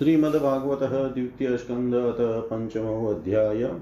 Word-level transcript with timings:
श्रीमद्भागवत 0.00 1.12
द्वितीय 1.12 1.56
स्कंद 1.56 2.16
पंचमो 2.20 3.06
अध्याय। 3.06 3.74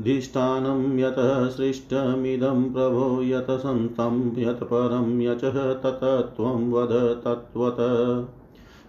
यदधिष्ठानं 0.00 0.98
यतः 0.98 1.48
सृष्टमिदं 1.48 2.72
प्रभो 2.72 3.22
यत 3.22 3.46
सन्तं 3.50 4.40
यत् 4.40 4.62
परं 4.62 5.20
यचः 5.20 5.72
ततत्त्वं 5.72 6.72
वद 6.72 7.20
तत्त्वत। 7.24 7.76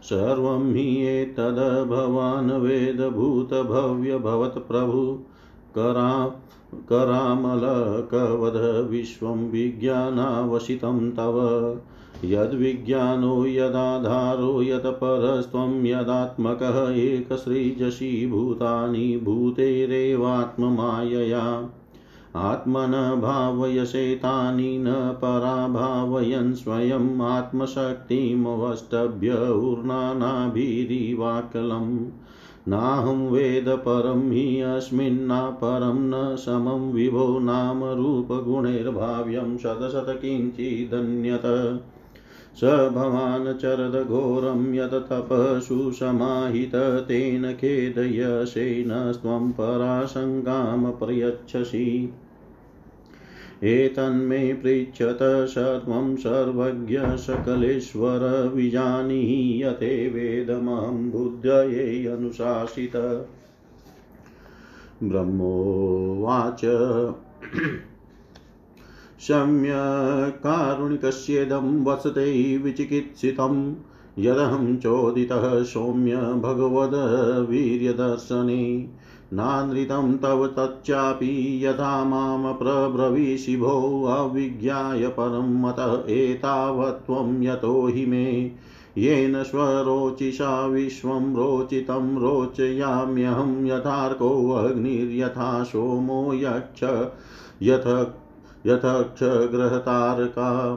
सर्वं 0.03 0.73
हि 0.73 1.07
एतद् 1.07 1.89
भवान् 1.89 2.51
वेदभूतभव्यभवत्प्रभु 2.51 5.19
करा 5.77 6.35
करामलकवद 6.89 8.89
विश्वं 8.89 9.49
विज्ञानावशितं 9.49 11.11
तव। 11.11 11.77
यद्विज्ञानो 12.25 13.45
यदाधारो 13.45 14.61
यत्परस्त्वं 14.61 15.85
यदात्मकः 15.85 16.95
एकसृजसि 16.95 18.29
भूतानि 18.31 19.21
भूतेरेवात्ममायया। 19.23 21.69
आत्मन 22.35 23.19
भावयशेतानि 23.21 24.77
न 24.77 24.91
पराभावयन् 24.91 26.53
स्वयम् 26.53 27.21
आत्मशक्तिमवष्टभ्य 27.21 29.51
ऊर्णानाभिरिवाकलम् 29.51 32.05
नाहं 32.67 33.31
वेद 33.31 33.69
परं 33.69 34.31
हि 34.31 34.61
अस्मिन्नापरं 34.61 35.99
न 35.99 36.35
समं 36.35 36.93
विभो 36.93 37.39
नाम 37.39 37.83
रूपगुणैर्भाव्यं 37.83 39.57
शतशतकिञ्चिदन्यत। 39.57 41.41
स 42.55 42.63
भवान् 42.63 43.57
चरदघोरं 43.57 44.73
यत् 44.73 44.93
तपसु 44.93 45.91
समाहित 45.91 46.75
तेन 46.75 47.53
खेदयशेनस्त्वं 47.53 49.51
पराशङ्कां 49.51 50.91
प्रयच्छसि। 50.91 52.13
एतन्मे 53.63 54.53
पृच्छत 54.53 55.19
स 55.21 55.57
त्वं 55.57 56.15
सर्वज्ञ 56.15 56.99
सकलेश्वर 57.01 58.51
विजानीहि 58.55 59.63
यते 59.63 60.09
वेदमहं 60.09 61.11
बुद्धये 61.11 62.07
अनुशासित। 62.07 62.95
ब्रह्मोवाच। 65.03 66.61
सम्यक्कारुणिकस्येदं 69.21 71.83
वसते 71.83 72.57
विचिकित्सितं। 72.57 73.75
यदहं 74.19 74.77
चोदितः 74.77 75.63
सौम्य 75.63 76.15
भगवद्वीर्यदर्शने 76.15 78.89
नानृतं 79.33 80.17
तव 80.17 80.47
तच्चापि 80.47 81.65
यथा 81.65 82.03
माँ 82.03 82.53
प्रब्रवीषि 82.53 83.57
भो 83.57 84.05
अविज्ञाय 84.05 85.07
परं 85.07 85.61
मतः 85.61 86.13
एतावत्त्वं 86.13 87.43
यतो 87.43 87.87
हि 87.87 88.05
मे। 88.05 88.51
येन 88.97 89.43
स्वरोचिषा 89.43 90.65
विश्वं 90.65 91.35
रोचितं 91.35 92.19
रोचयाम्यहं 92.19 93.65
यथार्कोऽग्निर्यथा 93.65 95.63
सोमो 95.63 96.33
यक्ष 96.33 97.07
यथ 97.63 98.15
यथक्षग्रहतारका 98.67 100.75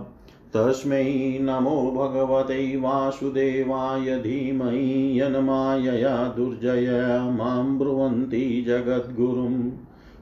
तस्मै 0.55 1.39
नमो 1.41 1.91
भगवते 1.91 2.77
वासुदेवाय 2.77 4.19
धीमहि 4.19 5.21
यन्मायया 5.21 6.29
दुर्जया 6.29 7.31
माँ 7.31 7.79
ब्रुवन्ति 7.79 8.65
जगद्गुरुं 8.69 9.71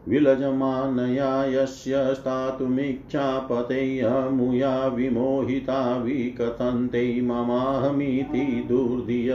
विलजमानया 0.08 1.44
यस्य 1.44 2.14
स्थातुमिच्छापतेऽमुया 2.14 4.86
विमोहिता 4.86 5.96
विकथन्ते 5.96 7.22
ममाहमिति 7.22 8.64
दुर्धिय। 8.68 9.34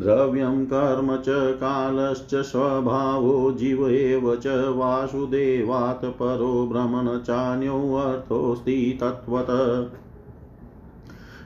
द्रव्यं 0.00 0.66
कर्म 0.66 1.16
च 1.16 1.24
कालश्च 1.28 2.34
स्वभावो 2.34 3.52
जीव 3.52 3.88
एव 3.88 4.36
च 4.36 4.46
वासुदेवात् 4.46 6.04
परो 6.04 6.68
भ्रमणचान्योऽर्थोऽस्ति 6.72 8.98
तत्त्वत्। 9.00 9.94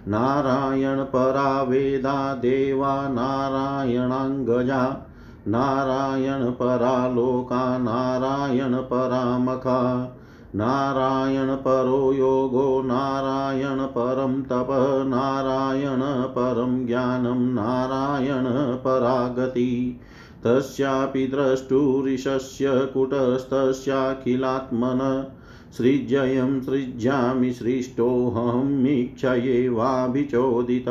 नारायणपरा 0.08 1.62
वेदा 1.62 2.34
देवा 2.34 3.08
नारायणाङ्गजा। 3.08 5.08
नारायणपरा 5.48 7.08
लोका 7.08 7.78
नारायणपरा 7.78 9.38
मखा। 9.38 10.12
नारायणपरो 10.54 12.12
योगो 12.12 12.82
नारायणपरं 12.82 14.42
तपः, 14.42 15.04
नारायणपरं 15.04 16.86
ज्ञानं 16.86 17.54
नारायणपरा 17.54 19.28
गति 19.28 20.00
तस्यापि 20.44 21.26
द्रष्टुरिशस्य 21.26 22.90
कुटस्थस्याखिलात्मन 22.94 25.30
सृज्ययं 25.78 26.60
सृज्यामि 26.60 27.52
सृष्टोऽहमीक्षये 27.52 29.68
वाभिचोदित। 29.68 30.88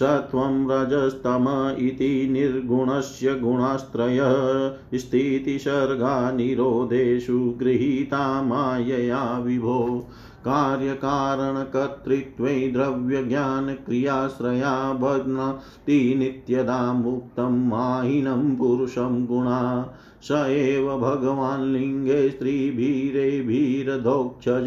सत्वं 0.00 0.70
रजस्तम 0.70 1.74
इति 1.78 2.28
निर्गुणस्य 2.32 3.34
गुणास्त्रयः। 3.34 4.98
स्थितिसर्गानिरोधेषु 4.98 7.38
गृहीता 7.38 8.42
मायया 8.42 9.38
विभो। 9.38 10.08
कार्यकारणकर्तृत्वे 10.40 12.68
द्रव्यज्ञानक्रियाश्रया 12.68 14.92
बध्नति 14.92 16.14
नित्यदा 16.18 16.92
मुक्तं 16.92 17.68
माहिनं 17.68 18.56
पुरुषं 18.56 19.26
गुणा। 19.26 19.94
स 20.22 20.32
एव 20.32 20.98
भगवान् 20.98 21.72
लिङ्गे 21.72 22.28
स्त्रीभिरेभिरधोक्षज 22.28 24.66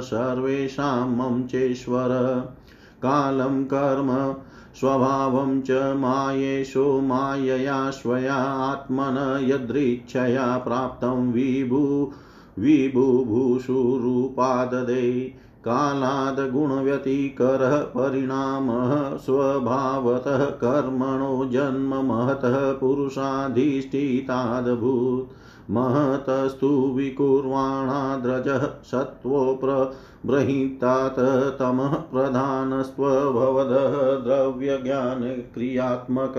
सर्वेषां 0.00 1.08
मम 1.08 1.42
चेश्वर। 1.42 2.08
कालं 3.02 3.64
कर्म 3.64 4.34
स्वभावं 4.80 5.60
च 5.60 5.70
मायेशो 5.70 7.00
मायया 7.00 7.90
स्वया 7.90 8.34
आत्मन 8.34 9.40
यदृच्छया 9.44 10.58
प्राप्तं 10.58 11.32
विभु 11.32 12.12
विभुभूषुरूपाददे 12.58 15.34
कालाद्गुणव्यतिकरः 15.64 17.76
परिणामः 17.76 19.16
स्वभावतः 19.16 20.44
कर्मणो 20.44 21.44
जन्म 21.44 21.94
महतः 21.94 22.72
पुरुषाधिष्ठितादभूत्। 22.72 25.49
महतस्तु 25.74 26.68
विकुर्वाणाद्रजः 26.96 28.64
सत्त्वो 28.90 29.42
प्रबृहीतात् 29.64 31.20
तमः 31.58 31.94
प्रधानस्त्वभवदः 32.12 33.94
द्रव्यज्ञानक्रियात्मक 34.24 36.38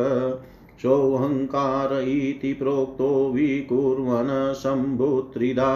सोऽहङ्कार 0.81 1.93
इति 2.01 2.51
प्रोक्तो 2.61 3.09
विकुर्वन् 3.33 4.31
शम्भुत्रिधा 4.61 5.69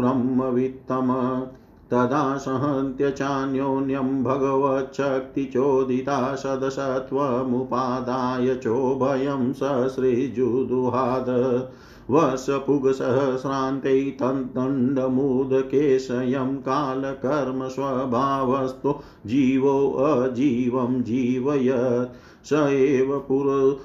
तदा 1.90 2.36
सहन्त्यचान्योन्यं 2.36 4.22
भगवच्छक्तिचोदिता 4.22 6.34
सदसत्त्वमुपादाय 6.34 8.56
चोभयं 8.56 9.52
ससृजुदुहाद 9.52 11.68
वसपुगसहस्रान्ते 12.10 14.10
तन्दण्डमुदकेशयं 14.10 16.60
कालकर्म 16.60 17.68
स्वभावस्तो 17.68 19.00
जीवो 19.26 20.04
अजीवं 20.04 21.02
जीवयत् 21.02 22.46
स 22.46 22.66
एव 22.70 23.24
पुर 23.28 23.80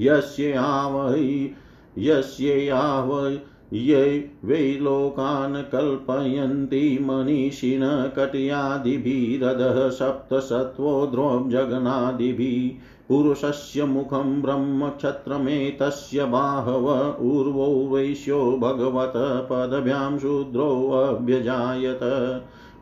यस्यावै 0.00 1.50
यस्यावै 1.98 3.38
ये 3.72 4.30
वै 4.44 4.78
लोकान् 4.82 5.56
कल्पयन्ति 5.72 6.98
मनीषिण 7.02 7.80
कटयादिभिरधः 8.16 9.88
सप्तसत्त्वो 9.88 11.06
द्रोजगनादिभिः 11.06 12.91
पुरुषस्य 13.12 13.84
मुखं 13.84 14.42
ब्रह्मक्षत्रमेतस्य 14.42 16.24
बाहव 16.24 17.16
ऊर्वो 17.20 17.64
वैश्यो 17.64 18.58
भगवत 18.60 19.46
पदभ्यां 19.50 20.18
शूद्रोऽभ्यजायत 20.18 22.00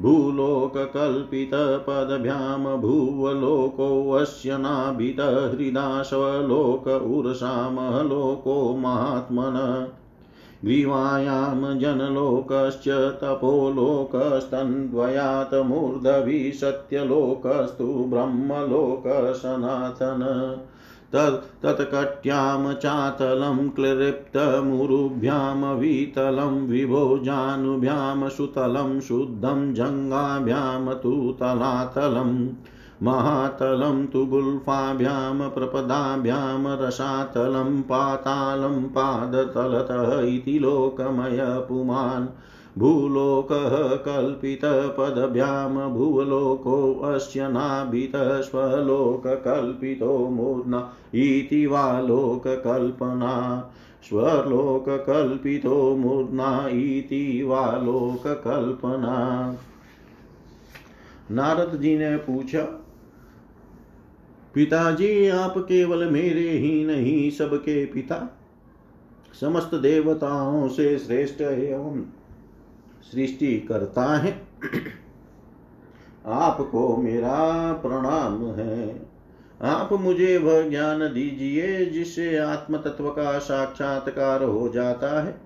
भूलोककल्पितपदभ्यां 0.03 2.81
भुवलोकोऽस्य 2.81 4.59
उर्षा 6.88 7.71
लोको 8.03 8.77
महात्मन। 8.77 9.87
ग्रीवायां 10.64 11.78
जनलोकश्च 11.78 13.18
तपोलोकस्तन्द्वयात् 13.22 15.54
मूर्धवि 15.54 16.52
सत्यलोकस्तु 16.54 17.84
ब्रह्मलोक 17.84 19.36
सनातन 19.36 20.58
तत्कट्यां 21.14 22.74
चातलं 22.74 23.68
क्लिप्तमुरुभ्यां 23.68 25.76
वितलं 25.76 26.66
विभो 26.66 27.18
जानुभ्यां 27.18 28.28
सुतलं 28.28 29.00
शुद्धं 29.00 29.74
जङ्गाभ्यां 29.74 30.94
तु 30.94 31.36
तलातलम् 31.40 32.48
महातलं 33.02 34.06
तु 34.06 34.26
गुल्फाभ्यां, 34.26 35.50
प्रपदाभ्यां, 35.50 36.79
रसातलं, 36.79 37.82
पातालं, 37.82 38.82
पादतलतः 38.82 40.20
इति 40.20 40.58
लोकमय 40.58 41.38
पुमान्। 41.41 42.26
भूलोकः 42.79 43.97
कल्पितपदभ्यां 43.97 45.91
भुवलोकोऽस्य 45.91 47.49
नाभितः 47.49 48.41
स्वलोककल्पितो 48.41 50.19
मूर्ना 50.19 50.93
इति 51.14 51.67
वा 51.67 52.00
लोककल्पना। 52.00 53.73
स्वलोककल्पितो 54.03 55.96
मूर्ना 55.96 56.69
इति 56.69 57.43
वा 57.46 57.67
लोककल्पना। 57.67 59.56
नारद 61.31 61.81
जी 61.81 61.99
ने 61.99 62.17
पूछा 62.17 62.80
पिताजी, 64.55 65.29
आप 65.29 65.55
केवल 65.58 66.11
मेरे 66.11 66.50
ही 66.50 66.87
नहीं, 66.87 67.31
सबके 67.31 67.87
पिता। 67.87 68.41
समस्त 69.41 69.75
देवताओं 69.75 70.69
से 70.69 70.99
श्रेष्ठ 70.99 71.41
एवं 71.41 72.05
सृष्टि 73.02 73.61
करता 73.61 74.17
है। 74.17 74.47
आपको 76.26 76.97
मेरा 76.97 77.73
प्रणाम 77.73 78.47
है। 78.47 79.11
आप 79.62 79.93
मुझे 79.93 80.38
वह 80.38 80.70
ज्ञान 80.70 81.00
दीजिए 81.00 81.87
जिससे 81.87 82.39
आत्म 82.39 82.77
तत्व 82.77 83.10
का 83.10 83.39
साक्षात्कार 83.39 84.44
हो 84.44 84.69
जाता 84.69 85.22
है। 85.22 85.41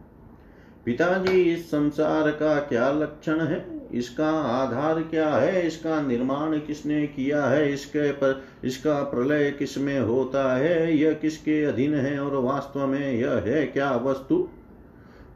पिताजी, 0.84 1.42
इस 1.42 1.70
संसार 1.70 2.30
का 2.30 2.60
क्या 2.60 2.92
लक्षण 2.92 3.40
है? 3.40 3.73
इसका 3.94 4.30
आधार 4.30 5.02
क्या 5.02 5.28
है? 5.28 5.66
इसका 5.66 6.00
निर्माण 6.02 6.58
किसने 6.58 7.06
किया 7.06 7.44
है? 7.44 7.72
इसके 7.72 8.12
पर, 8.12 8.44
इसका 8.64 9.02
प्रलय 9.02 9.50
किसमें 9.50 10.00
होता 10.00 10.56
है? 10.56 10.96
यह 10.96 11.12
किसके 11.12 11.64
अधीन 11.64 11.94
है 11.94 12.18
और 12.20 12.36
वास्तव 12.36 12.86
में 12.86 13.12
यह 13.12 13.30
है 13.30 13.66
क्या 13.66 13.96
वस्तु? 13.96 14.48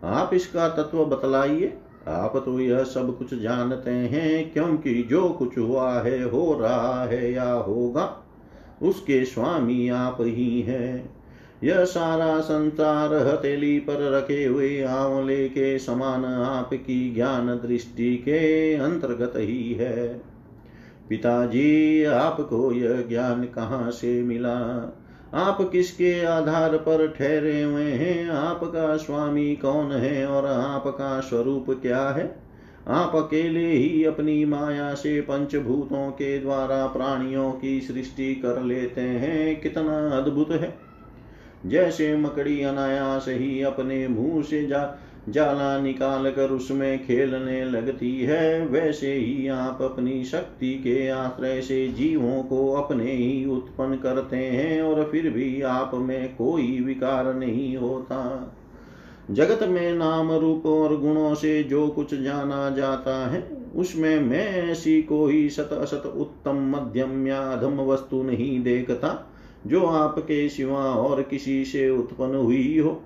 आप 0.05 0.31
इसका 0.35 0.69
तत्व 0.69 1.05
बतलाइए। 1.05 1.79
आप 2.09 2.43
तो 2.45 2.61
यह 2.61 2.85
सब 2.85 3.19
कुछ 3.19 3.35
जानते 3.35 3.91
हैं, 3.91 4.53
क्योंकि 4.53 5.03
जो 5.03 5.29
कुछ 5.29 5.59
हुआ 5.59 6.01
है, 6.01 6.23
हो 6.23 6.59
रहा 6.61 7.05
है 7.05 7.33
या 7.33 7.53
होगा, 7.53 8.23
उसके 8.83 9.25
स्वामी 9.25 9.89
आप 9.89 10.17
ही 10.21 10.61
हैं। 10.63 11.18
यह 11.65 11.85
सारा 11.85 12.41
संसार 12.41 13.15
हथेली 13.15 13.79
पर 13.79 14.11
रखे 14.13 14.45
हुए 14.45 14.83
आंवले 14.83 15.49
के 15.49 15.79
समान 15.79 16.25
आपकी 16.25 17.15
ज्ञान 17.15 17.47
दृष्टि 17.47 18.17
के 18.17 18.75
अंतर्गत 18.75 19.33
ही 19.37 19.75
है। 19.75 20.23
पिताजी, 21.09 22.05
आपको 22.05 22.73
यह 22.73 23.05
ज्ञान 23.09 23.45
कहाँ 23.45 23.91
से 23.91 24.23
मिला? 24.23 24.57
आप 25.35 25.69
किसके 25.73 26.25
आधार 26.25 26.77
पर 26.77 27.09
ठहरे 27.09 27.63
हुए 27.63 27.91
हैं? 27.91 28.31
आपका 28.31 28.97
स्वामी 28.97 29.57
कौन 29.57 29.93
है 29.93 30.27
और 30.27 30.47
आपका 30.47 31.21
स्वरूप 31.21 31.67
क्या 31.83 32.09
है? 32.09 32.37
आप 32.89 33.13
अकेले 33.17 33.73
ही 33.73 34.05
अपनी 34.05 34.45
माया 34.45 34.95
से 34.95 35.21
पंचभूतों 35.21 36.11
के 36.11 36.39
द्वारा 36.39 36.87
प्राणियों 36.87 37.53
की 37.53 37.81
सृष्टि 37.81 38.35
कर 38.35 38.63
लेते 38.63 39.01
हैं। 39.01 39.61
कितना 39.61 40.09
अद्भुत 40.09 40.51
है। 40.51 40.88
जैसे 41.67 42.17
मकड़ी 42.17 42.63
अनायास 42.63 43.25
ही 43.29 43.63
अपने 43.63 44.09
मुँह 44.09 44.43
से 44.43 44.67
जा, 44.67 44.99
जाला 45.29 45.79
निकाल 45.79 46.31
कर 46.31 46.51
उसमें 46.51 47.07
खेलने 47.07 47.65
लगती 47.65 48.21
है, 48.21 48.67
वैसे 48.67 49.13
ही 49.13 49.49
आप 49.49 49.79
अपनी 49.83 50.25
शक्ति 50.25 50.75
के 50.75 51.09
आश्रय 51.09 51.61
से 51.61 51.89
जीवों 51.89 52.43
को 52.43 52.73
अपने 52.73 53.13
ही 53.13 53.45
उत्पन्न 53.45 53.97
करते 53.97 54.37
हैं 54.37 54.83
और 54.83 55.09
फिर 55.13 55.31
भी 55.31 55.63
आप 55.63 55.91
में 55.95 56.37
कोई 56.37 56.81
विकार 56.81 57.35
नहीं 57.35 57.77
होता। 57.77 58.53
जगत 59.31 59.63
में 59.63 59.95
नाम, 59.95 60.33
रूप 60.33 60.67
और 60.67 61.01
गुणों 61.01 61.35
से 61.35 61.63
जो 61.63 61.89
कुछ 61.89 62.15
जाना 62.15 62.71
जाता 62.71 63.31
है, 63.31 63.59
उसमें 63.77 64.21
मैं 64.21 64.71
ऐसी 64.71 65.03
कोई 65.03 65.49
सत 65.49 65.71
असत 65.73 66.03
उत्तम 66.07 66.77
मध्यम 66.77 67.27
या 67.27 67.41
अधम 67.41 67.81
वस्तु 67.81 68.23
नहीं 68.23 68.63
देखता। 68.63 69.28
जो 69.69 69.85
आपके 69.87 70.49
सिवा 70.49 70.85
और 70.85 71.23
किसी 71.23 71.65
से 71.65 71.91
उत्पन्न 71.91 72.35
हुई 72.35 72.79
हो। 72.79 73.03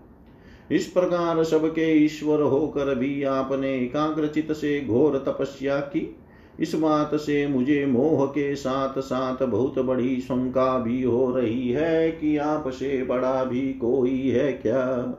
इस 0.73 0.87
प्रकार 0.87 1.45
सबके 1.45 1.93
ईश्वर 1.95 2.43
होकर 2.43 2.95
भी 2.95 3.23
आपने 3.23 3.75
एकाग्रचित 3.77 4.53
से 4.53 4.81
घोर 4.81 5.19
तपस्या 5.27 5.79
की। 5.79 6.17
इस 6.61 6.75
बात 6.75 7.15
से 7.15 7.47
मुझे 7.47 7.87
मोह 7.87 8.27
के 8.27 8.55
साथ 8.57 9.01
साथ 9.01 9.43
बहुत 9.47 9.79
बड़ी 9.79 10.21
शंका 10.21 10.79
भी 10.79 11.03
हो 11.03 11.31
रही 11.31 11.69
है 11.69 12.11
कि 12.11 12.37
आपसे 12.37 13.03
बड़ा 13.03 13.45
भी 13.45 13.73
कोई 13.73 14.29
है 14.29 14.53
क्या? 14.53 15.15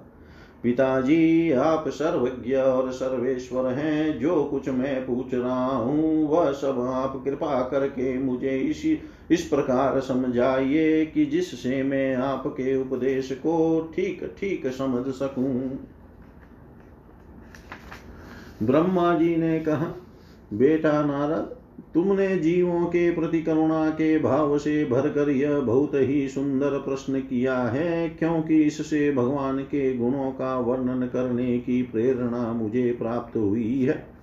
पिताजी, 0.63 1.51
आप 1.51 1.88
सर्वज्ञ 1.88 2.55
और 2.55 2.91
सर्वेश्वर 2.91 3.65
हैं, 3.74 4.20
जो 4.20 4.43
कुछ 4.43 4.70
मैं 4.70 5.05
पूछ 5.05 5.34
रहा 5.34 5.75
हूँ, 5.75 6.27
वह 6.27 6.51
सब 6.51 6.79
आप 6.79 7.22
कृपा 7.25 7.62
करके 7.62 8.17
मुझे 8.17 8.58
इसी, 8.60 9.00
इस 9.32 9.41
प्रकार 9.41 10.00
समझाइए 10.00 11.05
कि 11.05 11.25
जिससे 11.25 11.84
मैं 11.84 12.15
आपके 12.15 12.75
उपदेश 12.75 13.32
को 13.32 13.82
ठीक 13.96 14.24
ठीक 14.39 14.67
समझ 14.67 15.13
सकूँ। 15.13 15.88
ब्रह्मा 18.63 19.13
जी 19.17 19.36
ने 19.36 19.60
कहा, 19.60 19.91
बेटा 20.53 20.91
नारद 21.03 21.55
तुमने 21.93 22.38
जीवों 22.38 22.85
के 22.85 23.12
प्रति 23.12 23.41
करुणा 23.41 23.89
के 23.89 24.19
भाव 24.19 24.57
से 24.57 24.85
भरकर 24.85 25.29
यह 25.29 25.59
बहुत 25.59 25.91
ही 25.93 26.27
सुंदर 26.27 26.69
प्रश्न 26.69 27.19
किया 27.19 27.57
है, 27.57 28.09
क्योंकि 28.09 28.63
इससे 28.63 29.12
भगवान 29.12 29.59
के 29.59 29.97
गुणों 29.97 30.31
का 30.31 30.59
वर्णन 30.59 31.07
करने 31.07 31.57
की 31.57 31.81
प्रेरणा 31.81 32.53
मुझे 32.53 32.91
प्राप्त 32.91 33.38
हुई 33.38 33.81
है। 33.81 34.13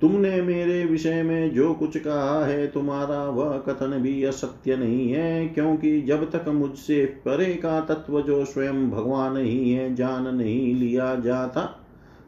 तुमने 0.00 0.42
मेरे 0.42 0.84
विषय 0.84 1.22
में 1.22 1.54
जो 1.54 1.74
कुछ 1.74 1.96
कहा 1.96 2.44
है, 2.46 2.66
तुम्हारा 2.66 3.24
वह 3.24 3.58
कथन 3.58 3.86
भी 3.86 4.24
असत्य 4.24 4.76
नहीं 4.76 5.12
है, 5.12 5.48
क्योंकि 5.48 6.00
जब 6.02 6.30
तक 6.30 6.48
मुझसे 6.48 7.04
परे 7.04 7.54
का 7.54 7.80
तत्व 7.80 8.20
जो 8.20 8.44
स्वयं 8.44 8.90
भगवान 8.90 9.36
ही 9.36 9.70
है, 9.72 9.94
जान 9.94 10.36
नहीं 10.36 10.74
लिया 10.74 11.14
जाता, 11.14 11.82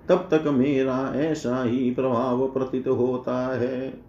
तब 0.08 0.28
तक 0.30 0.44
मेरा 0.48 1.12
ऐसा 1.16 1.64
ही 1.64 1.90
प्रभाव 1.90 2.46
प्रतीत 2.46 2.88
होता 2.88 3.58
है। 3.58 4.07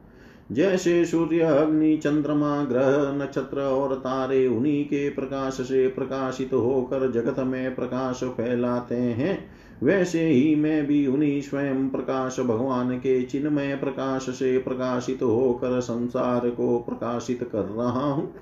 जैसे 0.52 1.06
सूर्य 1.06 1.40
अग्नि 1.40 1.98
चंद्रमा 1.98 2.64
ग्रह 2.64 3.12
नक्षत्र 3.14 3.62
और 3.62 3.96
तारे 3.96 4.48
उन्हीं 4.48 4.84
के 4.86 5.10
प्रकाश 5.10 5.58
से 5.62 5.88
प्रकाशित 5.88 6.54
होकर 6.54 7.12
जगत 7.12 7.40
में 7.40 7.76
प्रकाश 7.76 8.24
फैलाते 8.24 8.96
हैं, 8.96 9.38
वैसे 9.84 10.26
ही 10.26 10.56
मैं 10.56 10.86
भी 10.88 11.06
उन्हीं 11.08 11.42
स्वयं 11.42 11.90
प्रकाश 11.90 12.40
भगवान 12.40 12.98
के 12.98 13.22
चिन्मय 13.22 13.76
प्रकाश 13.76 14.30
से 14.30 14.58
प्रकाशित 14.58 15.22
होकर 15.24 15.80
संसार 15.80 16.50
को 16.50 16.78
प्रकाशित 16.80 17.44
कर 17.52 17.66
रहा 17.78 18.12
हूँ। 18.12 18.34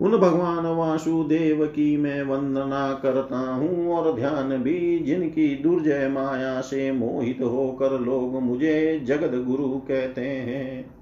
उन 0.00 0.16
भगवान 0.16 0.66
वासुदेव 0.66 1.64
की 1.66 1.96
मैं 1.96 2.22
वंदना 2.22 2.92
करता 2.92 3.38
हूँ 3.38 3.92
और 3.92 4.12
ध्यान 4.14 4.56
भी 4.58 4.98
जिनकी 4.98 5.54
दुर्जय 5.56 6.08
माया 6.08 6.60
से 6.60 6.90
मोहित 6.92 7.42
होकर 7.42 8.00
लोग 8.00 8.42
मुझे 8.42 9.00
जगत 9.04 9.34
गुरु 9.44 9.68
कहते 9.68 10.20
हैं। 10.20 11.01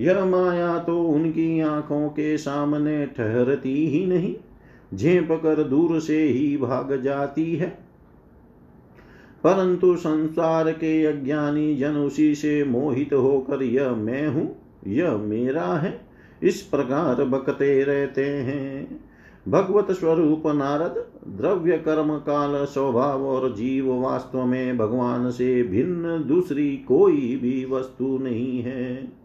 यह 0.00 0.24
माया 0.24 0.78
तो 0.78 1.02
उनकी 1.02 1.60
आँखों 1.60 2.08
के 2.08 2.38
सामने 2.38 3.06
ठहरती 3.06 3.86
ही 3.86 4.06
नहीं 4.06 4.34
झेप 4.94 5.28
कर 5.32 5.62
दूर 5.62 6.00
से 6.00 6.22
ही 6.22 6.56
भाग 6.56 7.00
जाती 7.02 7.56
है। 7.56 7.78
परंतु 9.44 9.96
संसार 9.96 10.72
के 10.72 11.04
अज्ञानी 11.04 11.76
जन 11.76 11.92
उसी 11.92 12.34
से 12.34 12.64
मोहित 12.64 13.12
होकर, 13.12 13.62
यह 13.62 13.90
मैं 13.90 14.28
हूँ, 14.28 14.56
यह 14.86 15.16
मेरा 15.16 15.66
है, 15.66 16.00
इस 16.42 16.60
प्रकार 16.60 17.24
बकते 17.24 17.84
रहते 17.84 18.24
हैं। 18.24 19.00
भगवत 19.48 19.90
स्वरूप 19.90 20.42
नारद, 20.46 21.06
द्रव्य 21.36 21.78
कर्म 21.78 22.16
काल 22.16 22.64
स्वभाव 22.64 23.26
और 23.26 23.54
जीव 23.54 23.92
वास्तव 23.92 24.44
में 24.44 24.78
भगवान 24.78 25.30
से 25.30 25.62
भिन्न 25.62 26.24
दूसरी 26.26 26.76
कोई 26.76 27.36
भी 27.42 27.64
वस्तु 27.64 28.18
नहीं 28.18 28.60
है। 28.60 29.19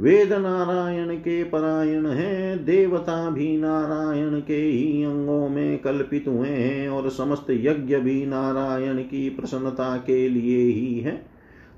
वेद 0.00 0.32
नारायण 0.32 1.16
के 1.16 1.44
परायण 1.44 2.06
है 2.06 2.64
देवता 2.64 3.30
भी 3.30 3.56
नारायण 3.56 4.40
के 4.40 4.56
ही 4.56 5.04
अंगों 5.04 5.48
में 5.48 5.78
कल्पित 5.78 6.24
हुए 6.28 6.48
हैं 6.48 6.88
और 6.88 7.10
समस्त 7.10 7.46
यज्ञ 7.50 7.96
भी 7.96 8.26
नारायण 8.26 8.98
की 8.98 9.30
प्रसन्नता 9.30 9.96
के 9.96 10.28
लिए 10.28 10.72
ही 10.72 11.00
है। 11.00 11.26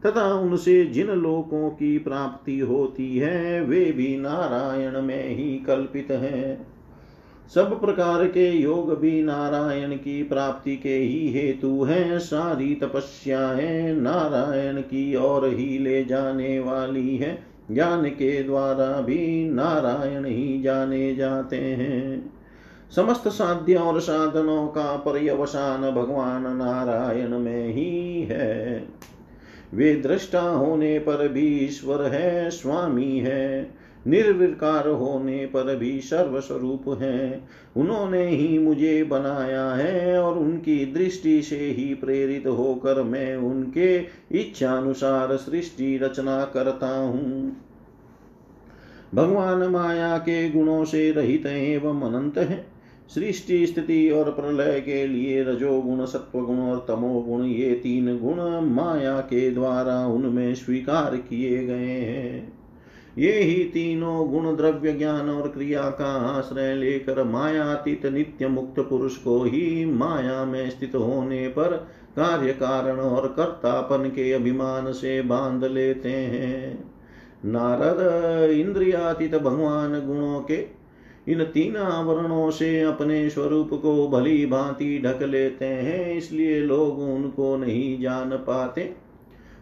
तथा 0.07 0.35
उनसे 0.35 0.85
जिन 0.85 1.07
लोकों 1.07 1.71
की 1.71 1.99
प्राप्ति 1.99 2.59
होती 2.59 3.19
है, 3.19 3.65
वे 3.65 3.85
भी 3.85 4.17
नारायण 4.17 5.03
में 5.03 5.29
ही 5.29 5.59
कल्पित 5.59 6.11
हैं। 6.11 6.67
सब 7.55 7.81
प्रकार 7.81 8.25
के 8.25 8.51
योग 8.51 8.99
भी 8.99 9.23
नारायण 9.23 9.93
की 9.93 10.23
प्राप्ति 10.23 10.77
के 10.77 10.97
ही 10.97 11.33
हेतु 11.33 11.85
हैं। 11.85 12.19
सारी 12.19 12.75
तपस्याएँ 12.75 13.95
नारायण 13.95 14.81
की 14.81 15.17
ओर 15.17 15.47
ही 15.47 15.79
ले 15.79 16.05
जाने 16.05 16.61
वाली 16.61 17.17
है। 17.17 17.48
ज्ञान 17.71 18.05
के 18.05 18.43
द्वारा 18.43 19.01
भी 19.01 19.51
नारायण 19.51 20.25
ही 20.25 20.63
जाने 20.63 21.15
जाते 21.15 21.57
हैं। 21.57 22.33
समस्त 22.97 23.29
साध्य 23.29 23.75
और 23.75 24.01
साधनों 24.01 24.67
का 24.67 24.97
पर्यवसान 24.97 25.91
भगवान 25.91 26.57
नारायण 26.57 27.39
में 27.39 27.69
ही 27.69 28.23
है। 28.23 28.89
वे 29.75 29.95
दृष्टा 29.95 30.41
होने 30.41 30.99
पर 30.99 31.29
भी 31.29 31.47
ईश्वर 31.47 32.03
है, 32.03 32.51
स्वामी 32.51 33.19
है। 33.19 33.78
निर्विकार 34.07 34.89
होने 34.89 35.47
पर 35.47 35.77
भी 35.77 36.01
सर्वस्वरूप 36.01 36.99
है। 37.03 37.49
उन्होंने 37.77 38.27
ही 38.27 38.59
मुझे 38.59 39.05
बनाया 39.05 39.71
है 39.71 40.19
और 40.19 40.39
उनकी 40.39 40.87
दृष्टि 40.87 41.43
से 41.43 41.57
ही 41.57 41.95
प्रेरित 41.95 42.47
होकर 42.47 43.03
मैं 43.03 43.37
उनके 43.37 43.97
इच्छानुसार 44.33 45.37
सृष्टि 45.37 45.97
रचना 45.97 46.45
करता 46.45 46.99
हूँ। 46.99 47.57
भगवान 49.15 49.71
माया 49.71 50.19
के 50.19 50.51
गुणों 50.51 50.85
से 50.85 51.11
रहित 51.13 51.47
एवं 51.47 52.01
अनंत 52.03 52.39
है। 52.39 52.67
सृष्टि, 53.15 53.67
स्थिति 53.67 54.11
और 54.11 54.31
प्रलय 54.31 54.81
के 54.81 55.07
लिए 55.07 55.45
रजोगुण, 55.45 56.05
सत्वगुण 56.05 56.59
और 56.59 56.85
तमोगुण 56.89 57.45
ये 57.45 57.75
तीन 57.75 58.19
गुण 58.19 58.41
माया 58.75 59.21
के 59.21 59.51
द्वारा 59.51 60.07
उनमें 60.07 60.55
स्वीकार 60.55 61.17
किए 61.17 61.65
गए 61.67 61.91
हैं। 61.91 62.58
ये 63.19 63.33
ही 63.43 63.65
तीनों 63.65 64.31
गुण 64.31 64.57
द्रव्य 64.57 64.93
ज्ञान 64.93 65.31
और 65.31 65.49
क्रिया 65.49 65.83
का 65.83 66.39
आश्रय 66.39 66.75
लेकर 66.75 67.25
मायातीत 67.25 68.07
नित्य 68.07 68.49
मुक्त 68.49 68.81
पुरुष 68.81 69.17
को 69.17 69.43
ही 69.43 69.85
माया 69.85 70.45
में 70.45 70.71
स्थित 70.71 70.95
होने 70.95 71.49
पर 71.49 71.89
कार्य 72.17 72.53
कारण 72.53 72.97
और 72.97 73.29
कर्तापन 73.29 74.09
के 74.09 74.33
अभिमान 74.33 74.93
से 74.93 75.23
बाँध 75.23 75.65
लेते 75.65 76.09
हैं। 76.09 76.93
नारद, 77.45 78.51
इंद्रियातीत 78.51 79.35
भगवान 79.35 80.01
गुणों 80.07 80.41
के, 80.41 80.67
इन 81.29 81.45
तीन 81.45 81.77
आवरणों 81.77 82.51
से 82.51 82.81
अपने 82.81 83.31
स्वरूप 83.31 83.71
को 83.73 84.09
भली 84.09 84.47
भांति 84.47 85.03
ढक 85.05 85.23
लेते 85.23 85.65
हैं, 85.65 86.15
इसलिए 86.15 86.61
लोग 86.61 86.99
उनको 86.99 87.57
नहीं 87.57 88.01
जान 88.01 88.31
पाते। 88.31 89.08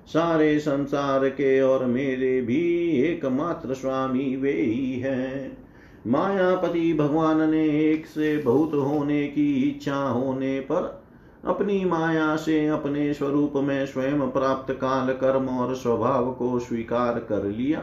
सारे 0.06 0.58
संसार 0.58 1.28
के 1.28 1.60
और 1.60 1.84
मेरे 1.86 2.40
भी 2.40 2.88
एकमात्र 3.02 3.74
स्वामी 3.74 4.36
वे 4.36 4.52
ही 4.52 4.92
हैं। 5.00 5.58
मायापति 6.06 6.92
भगवान 6.92 7.50
ने 7.50 7.64
एक 7.92 8.06
से 8.06 8.36
बहुत 8.38 8.74
होने 8.74 9.26
की 9.26 9.62
इच्छा 9.62 9.96
होने 9.96 10.60
पर 10.60 11.02
अपनी 11.44 11.84
माया 11.84 12.36
से 12.36 12.66
अपने 12.66 13.14
स्वरूप 13.14 13.52
में 13.56 13.86
स्वयं 13.86 14.30
प्राप्त 14.30 14.72
काल 14.72 15.12
कर्म 15.12 15.48
और 15.48 15.74
स्वभाव 15.74 16.32
को 16.32 16.58
स्वीकार 16.58 17.18
कर 17.18 17.44
लिया। 17.44 17.82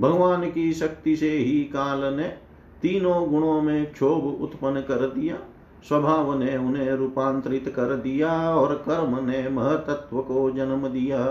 भगवान 0.00 0.50
की 0.50 0.72
शक्ति 0.72 1.16
से 1.16 1.30
ही 1.30 1.60
काल 1.64 2.14
ने 2.14 2.28
तीनों 2.82 3.30
गुणों 3.30 3.62
में 3.62 3.92
क्षोभ 3.92 4.24
उत्पन्न 4.42 4.80
कर 4.80 5.06
दिया। 5.06 5.38
स्वभाव 5.88 6.38
ने 6.38 6.56
उन्हें 6.56 6.92
रूपांतरित 6.92 7.68
कर 7.68 7.96
दिया 7.96 8.56
और 8.56 8.74
कर्म 8.74 9.26
ने 9.30 9.48
महतत्व 9.48 10.20
को 10.20 10.50
जन्म 10.50 10.88
दिया। 10.88 11.24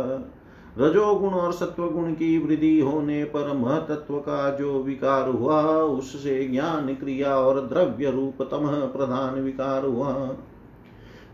रजोगुण 0.78 1.30
और 1.30 1.52
सत्वगुण 1.54 2.12
की 2.12 2.38
वृद्धि 2.38 2.80
होने 2.80 3.24
पर 3.24 3.54
महतत्व 3.58 4.18
का 4.18 4.50
जो 4.50 4.84
विकार 4.84 5.30
हुआ, 5.30 5.62
उससे 5.74 6.48
ज्ञान 6.48 6.88
क्रिया 6.88 7.36
और 7.36 7.62
द्रव्य 7.62 8.12
रूप 8.12 8.42
प्रधान 8.42 9.40
विकार 9.42 9.86
हुआ। 9.86 10.36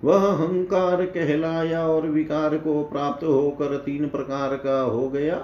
वह 0.04 0.28
अहंकार 0.28 1.06
कहलाया 1.06 1.88
और 1.88 2.08
विकार 2.08 2.58
को 2.58 2.84
प्राप्त 2.84 3.24
होकर 3.24 3.78
तीन 3.78 4.08
प्रकार 4.08 4.56
का 4.56 4.82
हो 4.82 5.08
गया। 5.10 5.42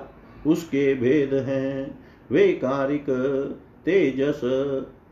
उसके 0.48 0.94
भेद 0.94 1.34
हैं 1.34 2.00
वे 2.32 2.48
कारिक 2.48 3.10
तेजस 3.86 4.42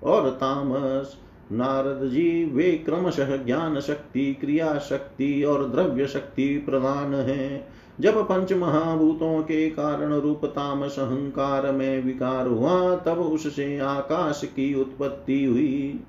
और 0.03 0.29
तामस। 0.29 1.17
नारद 1.51 2.09
जी, 2.09 2.45
वे 2.45 2.71
क्रमशः 2.71 3.45
ज्ञान 3.45 3.79
शक्ति, 3.79 4.33
क्रिया 4.33 4.79
शक्ति 4.79 5.43
और 5.43 5.69
द्रव्य 5.69 6.07
शक्ति 6.07 6.57
प्रधान 6.57 7.13
हैं। 7.13 7.67
जब 7.99 8.23
पंच 8.23 8.53
महाभूतों 8.53 9.43
के 9.43 9.69
कारण 9.69 10.13
रूप 10.13 10.45
तामस 10.45 10.99
अहंकार 10.99 11.71
में 11.71 12.03
विकार 12.03 12.47
हुआ, 12.47 12.95
तब 12.95 13.19
उससे 13.19 13.79
आकाश 13.79 14.41
की 14.45 14.73
उत्पत्ति 14.73 15.45
हुई। 15.45 15.99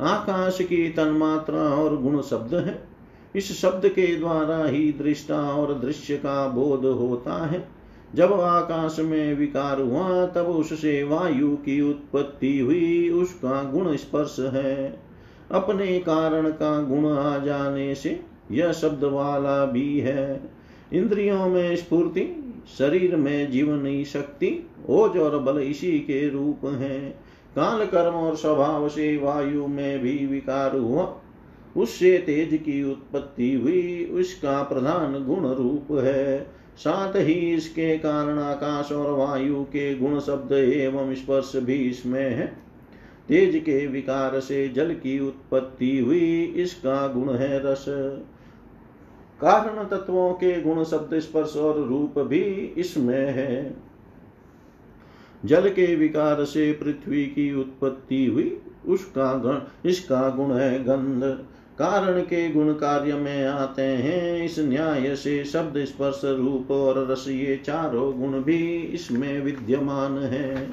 आकाश 0.00 0.58
की 0.62 0.88
तन्मात्रा 0.88 1.60
और 1.60 1.96
गुण 1.96 2.22
शब्द 2.22 2.54
है। 2.54 2.88
इस 3.36 3.60
शब्द 3.60 3.88
के 3.88 4.16
द्वारा 4.16 4.64
ही 4.64 4.92
दृष्टा 4.92 5.40
और 5.40 5.78
दृश्य 5.78 6.16
का 6.16 6.48
बोध 6.48 6.84
होता 6.84 7.46
है। 7.46 7.75
जब 8.14 8.32
आकाश 8.32 8.96
में 9.00 9.34
विकार 9.34 9.80
हुआ, 9.80 10.26
तब 10.26 10.46
उससे 10.46 11.02
वायु 11.02 11.56
की 11.56 11.80
उत्पत्ति 11.80 12.58
हुई, 12.58 13.08
उसका 13.10 13.62
गुण 13.62 13.96
स्पर्श 13.96 14.36
है। 14.38 15.00
अपने 15.50 15.98
कारण 15.98 16.50
का 16.50 16.82
गुण 16.82 17.06
आ 17.06 17.38
जाने 17.38 17.94
से 17.94 18.20
यह 18.52 18.72
शब्द 18.72 19.04
वाला 19.04 19.64
भी 19.64 20.00
है। 20.00 20.50
इंद्रियों 20.92 21.48
में 21.48 21.76
स्फूर्ति, 21.76 22.54
शरीर 22.78 23.16
में 23.16 23.50
जीवनी 23.50 24.04
शक्ति, 24.04 24.70
ओज 24.88 25.16
और 25.16 25.38
बल 25.38 25.60
इसी 25.60 25.98
के 25.98 26.28
रूप 26.28 26.66
है। 26.66 27.10
काल 27.56 27.86
कर्म 27.86 28.14
और 28.14 28.36
स्वभाव 28.36 28.88
से 28.88 29.16
वायु 29.16 29.66
में 29.66 29.98
भी 29.98 30.26
विकार 30.26 30.76
हुआ, 30.76 31.20
उससे 31.76 32.18
तेज 32.18 32.60
की 32.62 32.84
उत्पत्ति 32.84 33.54
हुई, 33.54 34.04
उसका 34.04 34.62
प्रधान 34.62 35.24
गुण 35.24 35.48
रूप 35.48 35.98
है। 36.04 36.46
साथ 36.76 37.16
ही 37.16 37.32
इसके 37.32 37.98
कारण 37.98 38.38
आकाश 38.38 38.92
और 38.92 39.10
वायु 39.12 39.62
के 39.64 39.94
गुण 39.94 40.18
शब्द 40.20 40.52
एवं 40.52 41.14
स्पर्श 41.14 41.52
भी 41.56 41.74
इसमें 41.74 42.30
है। 42.30 42.46
तेज 43.28 43.56
के 43.56 43.86
विकार 43.86 44.40
से 44.40 44.68
जल 44.68 44.92
की 44.94 45.18
उत्पत्ति 45.20 45.98
हुई, 45.98 46.42
इसका 46.56 47.06
गुण 47.08 47.34
है 47.34 47.58
रस। 47.64 47.84
कारण 49.40 49.84
तत्वों 49.84 50.32
के 50.32 50.60
गुण 50.60 50.84
शब्द 50.84 51.18
स्पर्श 51.18 51.56
और 51.56 51.80
रूप 51.86 52.18
भी 52.18 52.42
इसमें 52.78 53.30
है। 53.30 53.74
जल 55.44 55.68
के 55.68 55.94
विकार 55.96 56.44
से 56.44 56.72
पृथ्वी 56.72 57.24
की 57.24 57.52
उत्पत्ति 57.54 58.26
हुई, 58.26 58.56
उसका 58.86 59.32
गण 59.34 59.88
इसका 59.88 60.28
गुण 60.30 60.52
है 60.52 60.84
गंध। 60.84 61.24
कारण 61.78 62.20
के 62.20 62.50
गुण 62.50 62.72
कार्य 62.72 63.14
में 63.14 63.46
आते 63.46 63.82
हैं। 63.82 64.44
इस 64.44 64.58
न्याय 64.58 65.16
से 65.16 65.44
शब्द 65.44 65.84
स्पर्श 65.84 66.20
रूप 66.24 66.70
और 66.70 67.10
रस 67.10 67.26
ये 67.28 67.56
चारों 67.56 68.20
गुण 68.20 68.42
भी 68.42 68.76
इसमें 68.76 69.40
विद्यमान 69.40 70.18
है। 70.18 70.70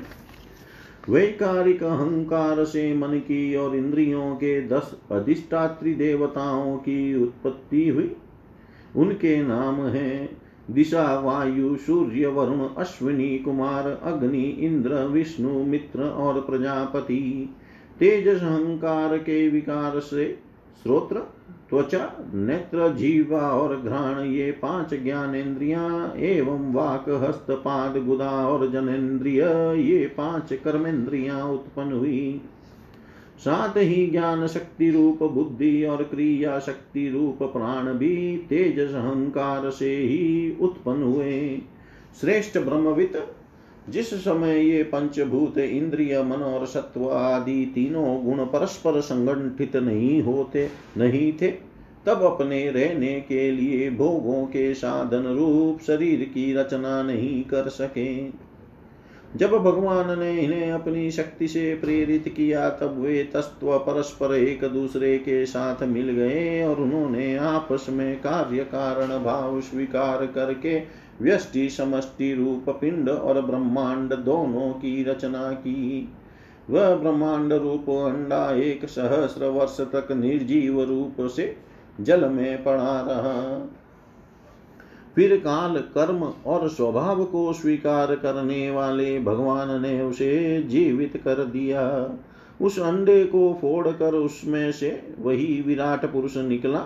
वैकारिक 1.10 1.84
अहंकार 1.84 2.66
से 2.66 2.94
मन 2.94 3.08
की 3.08 3.56
और 3.56 3.76
इंद्रियों 3.76 4.36
के 4.36 4.68
दस 4.68 4.96
अधिष्ठात्री 5.12 5.94
देवताओं 5.94 6.78
की 6.78 7.24
उत्पत्ति 7.24 7.88
हुई। 7.88 8.16
उनके 8.96 9.44
नाम 9.44 9.82
हैं 9.82 10.38
दिशा, 10.72 11.20
वायु, 11.20 11.76
सूर्य, 11.76 12.28
वरुण, 12.28 12.68
अश्विनी, 12.78 13.40
कुमार, 13.40 14.00
अग्नि, 14.04 14.44
इंद्र, 14.44 14.94
विष्णु, 14.94 15.64
मित्र 15.64 16.04
और 16.04 16.42
प्रजापति। 16.42 17.56
तेजस 18.00 18.42
अहंकार 18.42 19.18
के 19.18 19.50
विकार 19.50 20.00
से 20.00 20.43
श्रोत्र 20.84 21.16
त्वचा, 21.70 22.26
नेत्र, 22.34 22.94
जीवा 22.94 23.40
और 23.40 23.82
घ्राण, 23.82 24.26
ये 24.26 24.52
पाँच 24.52 25.04
ज्ञानेन्द्रिया 25.04 26.14
एवं 26.18 26.74
वाक, 26.74 27.10
हस्त, 27.10 27.46
पाद, 27.50 27.98
गुदा 27.98 28.48
और 28.48 28.72
जनेन्द्रिय 28.72 29.42
ये 29.78 30.06
पाँच 30.08 30.54
कर्मेंद्रिया 30.54 31.46
उत्पन्न 31.46 31.94
हुई। 31.94 32.42
साथ 33.40 33.78
ही 33.78 34.08
ज्ञान 34.08 34.48
शक्ति 34.48 34.90
रूप, 34.90 35.24
बुद्धि 35.24 35.86
और 35.86 36.04
क्रिया 36.04 36.60
शक्ति 36.60 37.10
रूप, 37.10 37.44
प्राण 37.44 37.94
भी 37.94 38.38
तेजस 38.50 38.94
अहंकार 38.94 39.70
से 39.70 39.98
ही 39.98 40.56
उत्पन्न 40.62 41.04
हुए। 41.04 41.62
श्रेष्ठ 42.22 42.58
ब्रह्मविद 42.58 43.28
जिस 43.90 44.14
समय 44.14 44.60
ये 44.60 44.84
पंचभूत 44.84 45.58
इंद्रिय, 45.58 46.24
मन 46.24 46.36
और 46.36 46.66
सत्व 46.66 47.10
आदि 47.12 47.72
तीनों 47.76 48.26
गुण 48.26 48.46
परस्पर 48.46 49.02
संगठित 49.02 49.76
नहीं 49.76 50.22
होते, 50.22 50.70
नहीं 50.98 51.34
थे, 51.34 51.48
तब 52.06 52.24
अपने 52.24 52.70
रहने 52.70 53.22
के 53.22 53.52
लिए 53.52 53.90
भोगों 53.90 54.46
के 54.46 54.74
साधन 54.74 55.24
रूप 55.24 55.80
शरीर 55.82 56.24
की 56.24 56.54
रचना 56.54 57.04
नहीं 57.04 57.44
कर 57.44 57.68
सके। 57.70 58.30
जब 59.38 59.52
भगवान 59.52 60.20
ने 60.20 60.38
इन्हें 60.38 60.72
अपनी 60.72 61.12
शक्ति 61.12 61.48
से 61.48 61.76
प्रेरित 61.76 62.28
किया, 62.28 62.70
तब 62.70 63.00
वे 63.00 63.24
तत्व 63.24 63.78
परस्पर 63.78 64.36
एक 64.36 64.64
दूसरे 64.64 65.18
के 65.18 65.46
साथ 65.46 65.84
मिल 65.84 66.10
गए 66.12 66.64
और 66.64 66.76
उन्होंने 66.76 67.36
आपस 67.36 67.86
में 67.90 68.20
कार्य 68.20 68.64
कारण 68.64 69.24
भाव 69.24 69.62
स्वीकार 69.62 70.26
करके 70.26 70.80
व्यष्टि, 71.22 71.70
समष्टि, 71.70 72.34
रूप, 72.34 72.78
पिंड 72.82 73.10
और 73.10 73.42
ब्रह्मांड 73.42 74.14
दोनों 74.14 74.72
की 74.74 75.04
रचना 75.04 75.52
की। 75.52 76.10
वह 76.70 76.96
ब्रह्मांड 76.96 77.54
रूप 77.54 77.90
अंडा 77.90 78.52
एक 78.56 78.86
सहस्र 78.86 79.46
वर्ष 79.46 79.82
तक 79.82 80.12
निर्जीव 80.12 80.82
रूप 80.82 81.28
से 81.28 81.56
जल 82.02 82.30
में 82.30 82.64
पड़ा 82.64 83.02
रहा। 83.02 83.70
फिर 85.16 85.38
काल 85.38 85.78
कर्म 85.78 86.24
और 86.46 86.70
स्वभाव 86.70 87.24
को 87.24 87.54
स्वीकार 87.54 88.16
करने 88.16 88.72
वाले 88.72 89.20
भगवान 89.20 89.82
ने 89.82 90.02
उसे 90.02 90.64
जीवित 90.64 91.18
कर 91.18 91.44
दिया। 91.46 92.10
उस 92.62 92.80
अंडे 92.80 93.26
को 93.26 93.58
फोड़कर 93.62 94.14
उसमें 94.14 94.72
से 94.72 95.16
वही 95.20 95.64
विराट 95.68 96.06
पुरुष 96.06 96.38
निकला, 96.38 96.86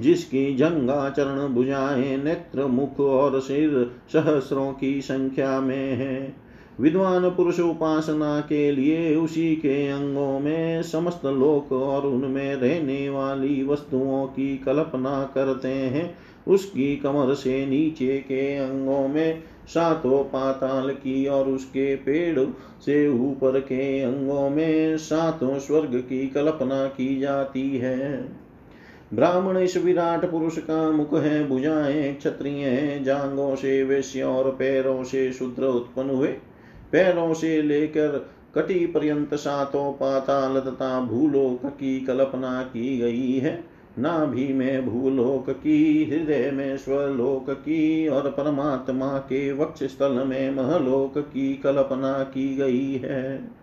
जिसकी 0.00 0.54
जंगा 0.54 1.10
चरण 1.10 1.48
भुजाएँ 1.48 2.16
नेत्र, 2.16 2.66
मुख 2.66 3.00
और 3.00 3.40
सिर 3.40 3.90
सहस्रों 4.12 4.72
की 4.72 5.00
संख्या 5.00 5.60
में 5.60 5.94
है। 5.94 6.48
विद्वान 6.80 7.30
पुरुष 7.30 7.60
उपासना 7.60 8.40
के 8.40 8.72
लिए 8.72 9.16
उसी 9.16 9.56
के 9.56 9.88
अंगों 9.88 10.40
में 10.40 10.82
समस्त 10.82 11.26
लोक 11.26 11.72
और 11.72 12.06
उनमें 12.06 12.54
रहने 12.54 13.08
वाली 13.10 13.64
वस्तुओं 13.64 14.26
की 14.26 14.58
कल्पना 14.58 15.30
करते 15.34 15.68
हैं। 15.68 16.14
उसकी 16.48 16.96
कमर 16.96 17.34
से 17.34 17.66
नीचे 17.66 18.18
के 18.18 18.56
अंगों 18.56 19.08
में 19.08 19.42
सातों 19.68 20.24
पाताल 20.24 20.90
की 20.90 21.26
और 21.26 21.48
उसके 21.48 21.96
पेड़ 21.96 22.40
से 22.84 23.08
ऊपर 23.08 23.60
के 23.60 24.00
अंगों 24.00 24.50
में 24.50 24.96
सातों 24.96 25.58
स्वर्ग 25.58 26.04
की 26.08 26.28
कल्पना 26.28 26.86
की 26.86 27.20
जाती 27.20 27.70
है। 27.70 28.28
ब्राह्मण 29.14 29.58
इस 29.58 29.76
विराट 29.76 30.30
पुरुष 30.30 30.58
का 30.58 30.90
मुख 30.90 31.14
है, 31.14 31.48
भुजाएँ, 31.48 32.14
क्षत्रिय 32.14 33.00
जांगों 33.04 33.54
से, 33.56 33.82
वैश्य 33.82 34.22
और 34.22 34.50
पैरों 34.50 35.04
से 35.04 35.32
शूद्र 35.32 35.64
उत्पन्न 35.64 36.10
हुए। 36.10 36.28
पैरों 36.92 37.34
से 37.34 37.62
लेकर 37.62 38.30
कटी 38.54 38.86
पर्यंत 38.86 39.34
सातों 39.34 39.92
पाताल 39.92 40.60
तथा 40.60 41.00
भूलोक 41.00 41.66
की 41.66 42.00
कल्पना 42.00 42.62
की 42.62 42.98
गई 42.98 43.38
है। 43.38 43.77
नाभि 43.98 44.52
में 44.52 44.86
भूलोक 44.86 45.50
की, 45.50 46.04
हृदय 46.04 46.50
में 46.50 46.76
स्वलोक 46.76 47.50
की 47.50 48.08
और 48.08 48.30
परमात्मा 48.30 49.18
के 49.18 49.52
वक्ष 49.52 49.84
स्थल 49.84 50.12
में 50.12 50.50
महलोक 50.50 51.18
की 51.18 51.54
कल्पना 51.54 52.22
की 52.22 52.56
गई 52.56 52.92
है। 52.92 53.58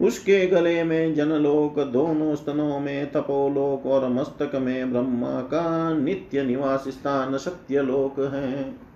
उसके 0.00 0.46
गले 0.46 0.84
में 0.84 1.14
जनलोक, 1.14 1.80
दोनों 1.80 2.34
स्तनों 2.34 2.80
में 2.80 3.12
तपोलोक 3.12 3.86
और 3.86 4.08
मस्तक 4.08 4.54
में 4.54 4.92
ब्रह्मा 4.92 5.40
का 5.40 5.94
नित्य 5.98 6.42
निवास 6.42 6.84
स्थान 6.88 7.36
सत्यलोक 7.36 8.20
है। 8.20 8.87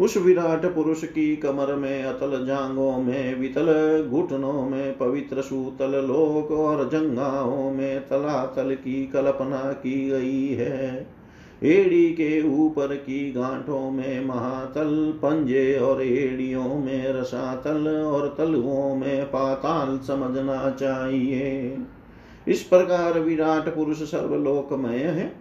उस 0.00 0.16
विराट 0.16 0.74
पुरुष 0.74 1.04
की 1.04 1.36
कमर 1.36 1.74
में 1.74 2.02
अतल 2.02 2.46
जांगों 2.46 2.98
में, 2.98 3.40
वितल 3.40 3.66
घुटनों 4.10 4.68
में, 4.68 4.98
पवित्र 4.98 5.42
सूतल 5.42 5.90
लोक 5.90 6.52
और 6.52 6.88
जंगाओं 6.88 7.70
में 7.70 8.08
तलातल 8.08 8.74
की 8.74 9.06
कल्पना 9.06 9.72
की 9.72 10.08
गई 10.08 10.48
है। 10.48 11.06
एड़ी 11.62 12.10
के 12.10 12.48
ऊपर 12.48 12.94
की 12.96 13.32
गांठों 13.32 13.90
में 13.90 14.24
महातल, 14.24 15.12
पंजे 15.22 15.78
और 15.78 16.02
एड़ियों 16.02 16.74
में 16.74 17.12
रसातल 17.12 17.88
और 17.88 18.34
तलुओं 18.38 18.96
में 18.96 19.24
पाताल 19.24 19.98
समझना 19.98 20.70
चाहिए। 20.70 21.76
इस 22.48 22.62
प्रकार 22.62 23.18
विराट 23.18 23.74
पुरुष 23.74 23.96
सर्वलोकमय 23.96 24.96
है। 24.96 25.32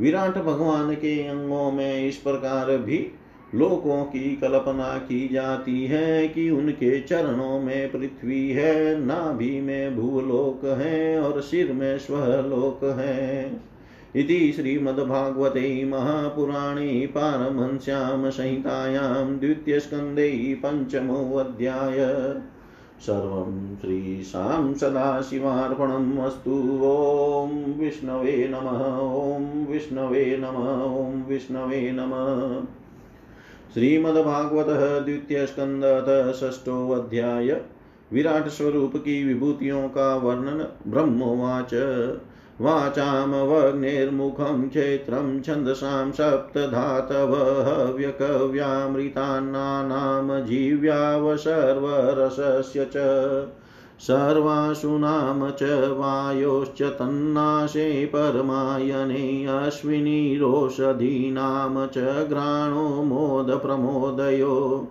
विराट 0.00 0.38
भगवान 0.38 0.94
के 0.94 1.26
अंगों 1.26 1.72
में 1.72 2.08
इस 2.08 2.16
प्रकार 2.16 2.76
भी 2.78 3.10
लोकों 3.56 4.04
की 4.04 4.36
कल्पना 4.36 4.98
की 4.98 5.28
जाती 5.28 5.86
है 5.86 6.28
कि 6.28 6.50
उनके 6.50 7.00
चरणों 7.00 7.60
में 7.60 7.92
पृथ्वी 7.92 8.50
है, 8.50 9.04
नाभि 9.04 9.60
में 9.60 9.96
भूलोक 9.96 10.64
है 10.64 11.20
और 11.20 11.40
सिर 11.40 11.72
में 11.72 11.98
स्वलोक 11.98 12.84
है। 12.84 13.60
इति 14.16 14.52
श्रीमद्भागवते 14.56 15.84
महापुराणे 15.84 17.06
पारमहंस्यां 17.06 18.30
संहितायां 18.30 19.38
द्वितीयस्कन्धे 19.38 20.58
पञ्चमोऽध्याय। 20.66 21.96
सर्वं 23.00 23.76
श्रीशां 23.76 24.74
सदाशिवार्पणम् 24.74 26.18
अस्तु। 26.18 26.80
ॐ 26.82 27.80
विष्णवे 27.80 28.48
नमः, 28.50 28.98
ॐ 28.98 29.72
विष्णवे 29.72 30.36
नमः, 30.40 30.82
ॐ 30.82 31.28
विष्णवे 31.28 31.90
नमः। 31.94 32.66
श्रीमद्भागवतः 33.76 35.00
द्वितीयस्कन्धतः 35.00 36.32
षष्ठोऽध्याय 36.32 37.60
विराट 38.12 38.48
स्वरूप 38.48 38.92
की 38.96 39.24
विभूतियों 39.24 39.88
का 39.88 40.16
वर्णन 40.16 40.68
ब्रह्मोवाच। 40.86 41.74
वाचामवग्निर्मुखं 42.60 44.68
क्षेत्रं 44.68 45.42
छन्दसां 45.42 46.12
सप्तधातवः 46.12 47.92
व्यकव्यामृतान्नानां 47.92 50.44
जीव्यावसर्वरसस्य 50.44 52.84
च। 52.84 52.96
सर्वासु 54.00 54.98
नाम 54.98 55.50
च 55.50 55.94
वायोश्च 55.98 56.82
तन्नाशे 56.82 58.06
परमायने 58.06 59.46
अश्विनीरोषधीनां 59.46 61.86
च 61.86 62.28
घ्राणो 62.28 62.88
मोदप्रमोदयो। 62.88 64.88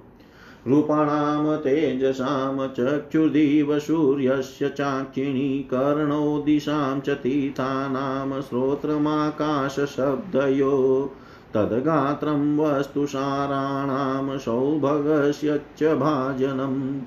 रूपाणां 0.68 1.58
तेजसां 1.58 2.68
चक्षुर्दिव 2.68 3.80
चाक्षिणी 3.80 5.60
कर्णौ 5.60 6.42
दिशां 6.42 7.00
च 7.00 7.10
तीर्थानां 7.10 8.42
श्रोत्रमाकाशशब्दयो। 8.42 11.10
तद्गात्रं 11.54 12.58
वस्तुसाराणां 12.58 14.38
सौभगस्य 14.38 15.62
च 15.78 15.84
भाजनम्। 15.84 17.02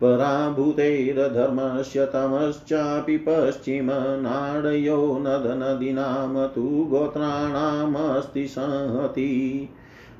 पराभूतैर्धर्मस्य 0.00 2.06
तमश्चापि 2.06 3.18
पश्चिमनाडयो 3.18 5.18
नदनदीनां 5.20 6.48
तु 6.48 6.86
गोत्राणामस्ति 6.90 8.46
संहति। 8.46 9.68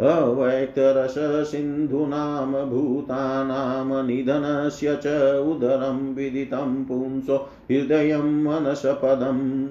अवैक्तरससिन्धूनां 0.00 2.70
भूतानां 2.70 4.06
निधनस्य 4.06 4.96
च 4.96 5.34
उदरं 5.34 6.14
विदितं 6.14 6.84
पुंसो 6.84 7.48
हृदयं 7.70 8.44
मनसपदम् 8.44 9.68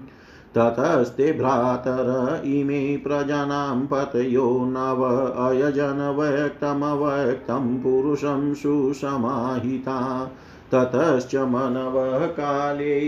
ततस्ते 0.58 1.34
भ्रातर 1.34 2.42
इमे 2.46 2.98
प्रजानां 2.98 3.86
पतयो 3.86 4.66
नव 4.66 5.04
अयजन 5.48 6.16
व्यक्तमव्यक्तं 6.20 7.78
पुरुषं 7.78 8.54
सुसमाहिता। 8.54 10.32
ततश्च 10.72 11.36
मनवः 11.36 12.26
काले 12.26 13.00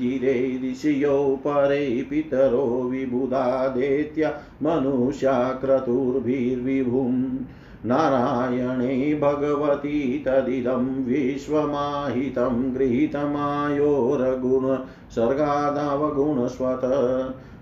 जिरे 0.00 0.60
ऋषयो 0.64 1.36
परे 1.46 2.06
पितरो 2.10 2.88
विबुधादेत्या 2.90 4.28
मनुष्या 4.62 5.52
क्रतुर्भिर्विभुम् 5.64 7.24
नारायणे 7.86 9.14
भगवती 9.14 10.24
तदिदं 10.26 11.04
विश्वमाहितं 11.04 12.74
गृहीतमायोरगुण 12.74 14.78
सर्गादावगुणस्वत। 15.10 16.80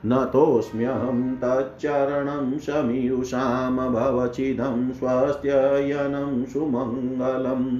नतोऽस्म्यहं 0.05 1.35
तच्चरणं 1.35 2.57
समीयुषां 2.57 3.93
भवचिदं 3.93 4.93
स्वस्त्ययनं 4.93 6.45
सुमङ्गलम्। 6.45 7.79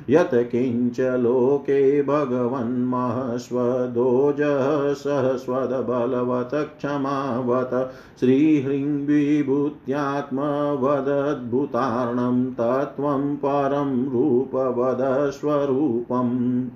यत्किञ्च 0.09 0.99
लोके 1.21 1.79
भगवन्महस्वदोजः 2.03 4.93
सहस्वदबलवत् 4.93 6.55
क्षमावत 6.77 7.73
श्रीह्रीं 8.19 9.05
विभूत्यात्मवदद्भुतार्णं 9.55 12.51
तत्त्वं 12.51 13.35
परं 13.35 14.11
रूपवदस्वरूपम् 14.11 16.69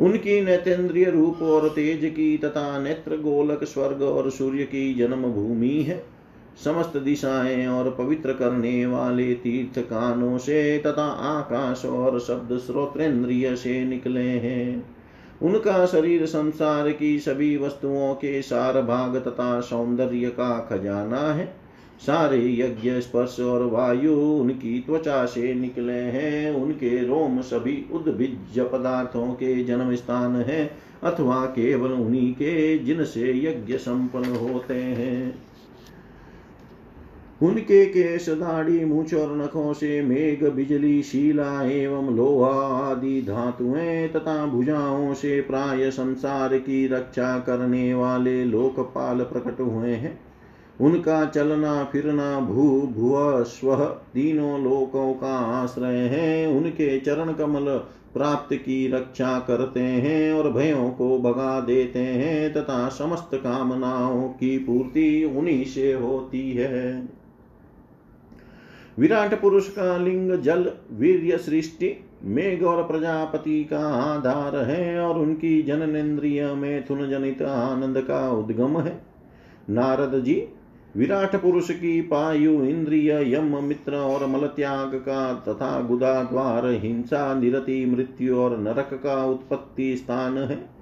उनकी 0.00 0.40
नेतेंद्रिय 0.40 1.04
रूप 1.04 1.42
और 1.42 1.68
तेज 1.68 2.10
की 2.16 2.38
तथा 2.38 2.78
नेत्र 2.78 3.16
गोलक 3.16 3.64
स्वर्ग 3.64 4.02
और 4.02 4.30
सूर्य 4.30 4.64
की 4.64 4.94
जन्म 4.94 5.22
भूमि 5.22 5.82
है। 5.82 6.15
समस्त 6.64 6.96
दिशाएँ 6.96 7.66
और 7.66 7.90
पवित्र 7.90 8.32
करने 8.32 8.86
वाले 8.86 9.34
तीर्थ 9.34 9.78
कानों 9.78 10.38
से 10.38 10.78
तथा 10.78 11.04
आकाश 11.04 11.84
और 11.84 12.20
शब्द 12.20 12.58
श्रोत्रेन्द्रिय 12.58 13.56
से 13.56 13.84
निकले 13.84 14.20
हैं। 14.20 14.96
उनका 15.42 15.86
शरीर 15.86 16.26
संसार 16.26 16.90
की 16.90 17.18
सभी 17.18 17.56
वस्तुओं 17.56 18.14
के 18.14 18.42
सार 18.42 18.82
भाग 18.82 19.16
तथा 19.16 19.60
सौंदर्य 19.60 20.28
का 20.28 20.68
खजाना 20.70 21.32
है। 21.32 21.66
सारे 22.06 22.52
यज्ञ, 22.52 23.00
स्पर्श 23.00 23.40
और 23.40 23.62
वायु 23.62 24.14
उनकी 24.14 24.80
त्वचा 24.80 25.24
से 25.26 25.54
निकले 25.54 25.92
हैं। 25.92 26.54
उनके 26.54 27.04
रोम 27.04 27.40
सभी 27.40 27.84
उद्भिज 27.92 28.58
पदार्थों 28.58 29.26
के 29.26 29.64
जन्म 29.64 29.94
स्थान 29.94 30.36
है 30.36 30.70
अथवा 31.02 31.46
केवल 31.46 31.92
उन्हीं 31.92 32.32
के 32.32 32.78
जिनसे 32.78 33.32
यज्ञ 33.44 33.76
संपन्न 33.76 34.36
होते 34.36 34.74
हैं। 34.74 35.45
उनके 37.42 37.86
केश 37.86 38.28
दाढ़ी 38.28 38.84
मूछ 38.84 39.14
और 39.14 39.36
नखों 39.36 39.72
से 39.72 40.02
मेघ, 40.02 40.44
बिजली, 40.44 41.02
शीला 41.02 41.62
एवं 41.62 42.16
लोहा 42.16 42.68
आदि 42.90 43.22
धातुएँ 43.22 44.08
तथा 44.08 44.46
भुजाओं 44.46 45.14
से 45.14 45.40
प्राय 45.40 45.90
संसार 45.90 46.58
की 46.58 46.86
रक्षा 46.86 47.38
करने 47.38 47.94
वाले 47.94 48.44
लोकपाल 48.44 49.18
प्रकट 49.18 49.60
हुए 49.60 49.92
हैं। 49.92 50.20
उनका 50.80 51.24
चलना, 51.24 51.84
फिरना, 51.84 52.40
भू 52.40 52.80
भुव 52.80 53.44
स्व 53.44 53.84
तीनों 53.84 54.64
लोकों 54.64 55.14
का 55.14 55.38
आश्रय 55.38 55.96
है। 55.96 56.48
उनके 56.48 57.00
चरण 57.00 57.32
कमल 57.32 57.82
प्राप्त 58.14 58.54
की 58.54 58.88
रक्षा 58.88 59.38
करते 59.38 59.80
हैं 59.80 60.32
और 60.32 60.52
भयों 60.52 60.90
को 60.90 61.18
भगा 61.18 61.60
देते 61.60 61.98
हैं 61.98 62.52
तथा 62.52 62.88
समस्त 62.88 63.30
कामनाओं 63.34 64.28
की 64.28 64.58
पूर्ति 64.58 65.34
उन्हीं 65.36 65.64
से 65.64 65.92
होती 65.92 66.52
है। 66.52 67.08
विराट 68.98 69.40
पुरुष 69.40 69.68
का 69.68 69.98
लिंग 69.98 70.32
जल 70.32 70.72
वीर्य 70.92 71.38
सृष्टि, 71.38 72.04
मेघ 72.24 72.62
और 72.62 72.82
प्रजापति 72.82 73.64
का 73.64 73.78
आधार 73.78 74.56
है 74.56 75.00
और 75.00 75.18
उनकी 75.18 75.62
जननेन्द्रिय 75.62 76.54
में 76.54 76.84
थुन 76.90 77.10
जनित 77.10 77.42
आनंद 77.42 78.00
का 78.00 78.30
उद्गम 78.30 78.80
है। 78.80 79.02
नारद 79.70 80.24
जी, 80.24 80.48
विराट 80.96 81.36
पुरुष 81.36 81.70
की 81.70 82.02
पायु 82.02 82.64
इंद्रिय, 82.64 83.34
यम, 83.34 83.64
मित्र 83.64 83.94
और 83.94 84.26
मल 84.26 84.46
त्याग 84.46 84.94
का 84.94 85.44
तथा 85.48 85.80
गुदा 85.80 86.22
द्वार 86.22 86.66
हिंसा, 86.66 87.34
निरति, 87.34 87.86
मृत्यु 87.86 88.36
और 88.36 88.58
नरक 88.58 88.90
का 88.94 89.24
उत्पत्ति 89.24 89.96
स्थान 89.96 90.38
है। 90.38 90.75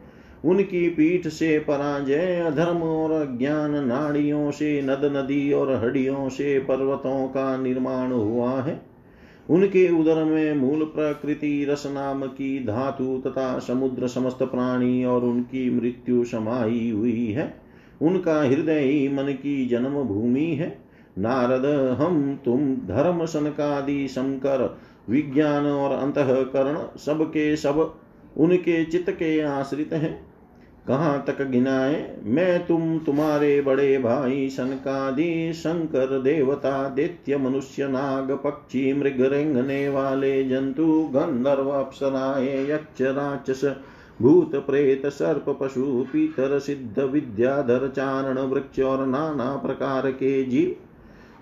उनकी 0.44 0.88
पीठ 0.88 1.26
से 1.28 1.58
पराजय, 1.58 2.44
अधर्म 2.46 2.76
और 2.76 3.38
ज्ञान 3.38 3.86
नाड़ियों 3.86 4.50
से, 4.50 4.82
नद 4.82 5.00
नदी 5.04 5.52
और 5.52 5.72
हड्डियों 5.72 6.28
से 6.28 6.58
पर्वतों 6.58 7.28
का 7.28 7.56
निर्माण 7.56 8.12
हुआ 8.12 8.50
है। 8.50 8.82
उनके 9.50 10.00
उदर 10.00 10.24
में 10.24 10.54
मूल 10.54 10.84
प्रकृति 10.84 11.66
रस 11.68 11.86
नाम 11.86 12.22
की 12.22 12.64
धातु 12.64 13.22
तथा 13.26 13.58
समुद्र 13.58 14.08
समस्त 14.08 14.38
प्राणी 14.42 15.04
और 15.04 15.24
उनकी 15.24 15.80
मृत्यु 15.80 16.24
समाई 16.24 16.90
हुई 16.90 17.26
है। 17.26 17.60
उनका 18.02 18.42
हृदय 18.42 18.78
ही 18.78 19.08
मन 19.08 19.24
की 19.24 19.66
जन्म 19.66 20.02
भूमि 20.02 20.44
है। 20.44 20.78
नारद, 21.18 21.96
हम, 22.00 22.40
तुम, 22.44 22.76
धर्म, 22.76 23.24
सनकादि, 23.24 24.08
शंकर, 24.08 24.78
विज्ञान 25.10 25.66
और 25.66 25.96
अंतकरण, 25.96 26.98
सबके 26.98 27.56
सब 27.56 27.94
उनके 28.36 28.84
चित्त 28.84 29.10
के 29.10 29.40
आश्रित 29.40 29.92
हैं। 29.92 30.23
कहाँ 30.88 31.24
तक 31.26 31.42
गिनाए? 31.42 32.16
मैं 32.24 32.66
तुम, 32.66 32.98
तुम्हारे 32.98 33.60
बड़े 33.60 33.98
भाई 33.98 34.48
सनकादि 34.48 35.52
शंकर 35.54 36.20
देवता, 36.20 36.88
दैत्य 36.88 37.36
मनुष्य, 37.36 37.88
नाग 37.88 38.32
पक्षी, 38.44 38.92
मृग 38.92 39.20
रेंगने 39.20 39.88
वाले 39.88 40.48
जंतु, 40.48 41.10
गंधर्व 41.14 41.70
अप्सराए, 41.70 42.70
यक्ष 42.70 43.02
राक्षस, 43.02 43.76
भूत 44.22 44.54
प्रेत, 44.54 45.06
सर्प 45.06 45.58
पशु, 45.60 46.06
पीतर 46.12 46.58
सिद्ध, 46.58 46.98
विद्याधर, 46.98 47.92
चारण 47.96 48.38
वृक्ष 48.38 48.80
और 48.80 49.06
नाना 49.06 49.56
प्रकार 49.56 50.10
के 50.10 50.44
जीव। 50.44 50.76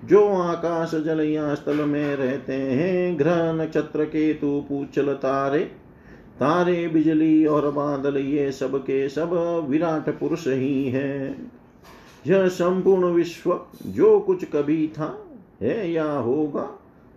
जो 0.07 0.28
आकाश 0.28 0.90
जल 0.94 1.20
या 1.20 1.55
स्थल 1.55 1.76
में 1.76 2.16
रहते 2.16 2.52
हैं, 2.52 3.18
ग्रह 3.18 3.52
नक्षत्र, 3.52 4.05
केतु, 4.05 4.64
पूछल 4.68 5.07
तारे 5.07 5.82
तारे 6.40 6.87
बिजली 6.88 7.45
और 7.47 7.71
बादल, 7.71 8.16
ये 8.16 8.51
सब 8.53 8.77
के 8.79 9.09
सब 9.09 9.33
विराट 9.68 10.09
पुरुष 10.18 10.47
ही 10.47 10.85
है। 10.85 11.37
यह 12.27 12.47
संपूर्ण 12.49 13.05
विश्व 13.05 13.59
जो 13.87 14.18
कुछ 14.21 14.45
कभी 14.45 14.87
था 14.88 15.27
है 15.62 15.90
या 15.92 16.12
होगा, 16.12 16.68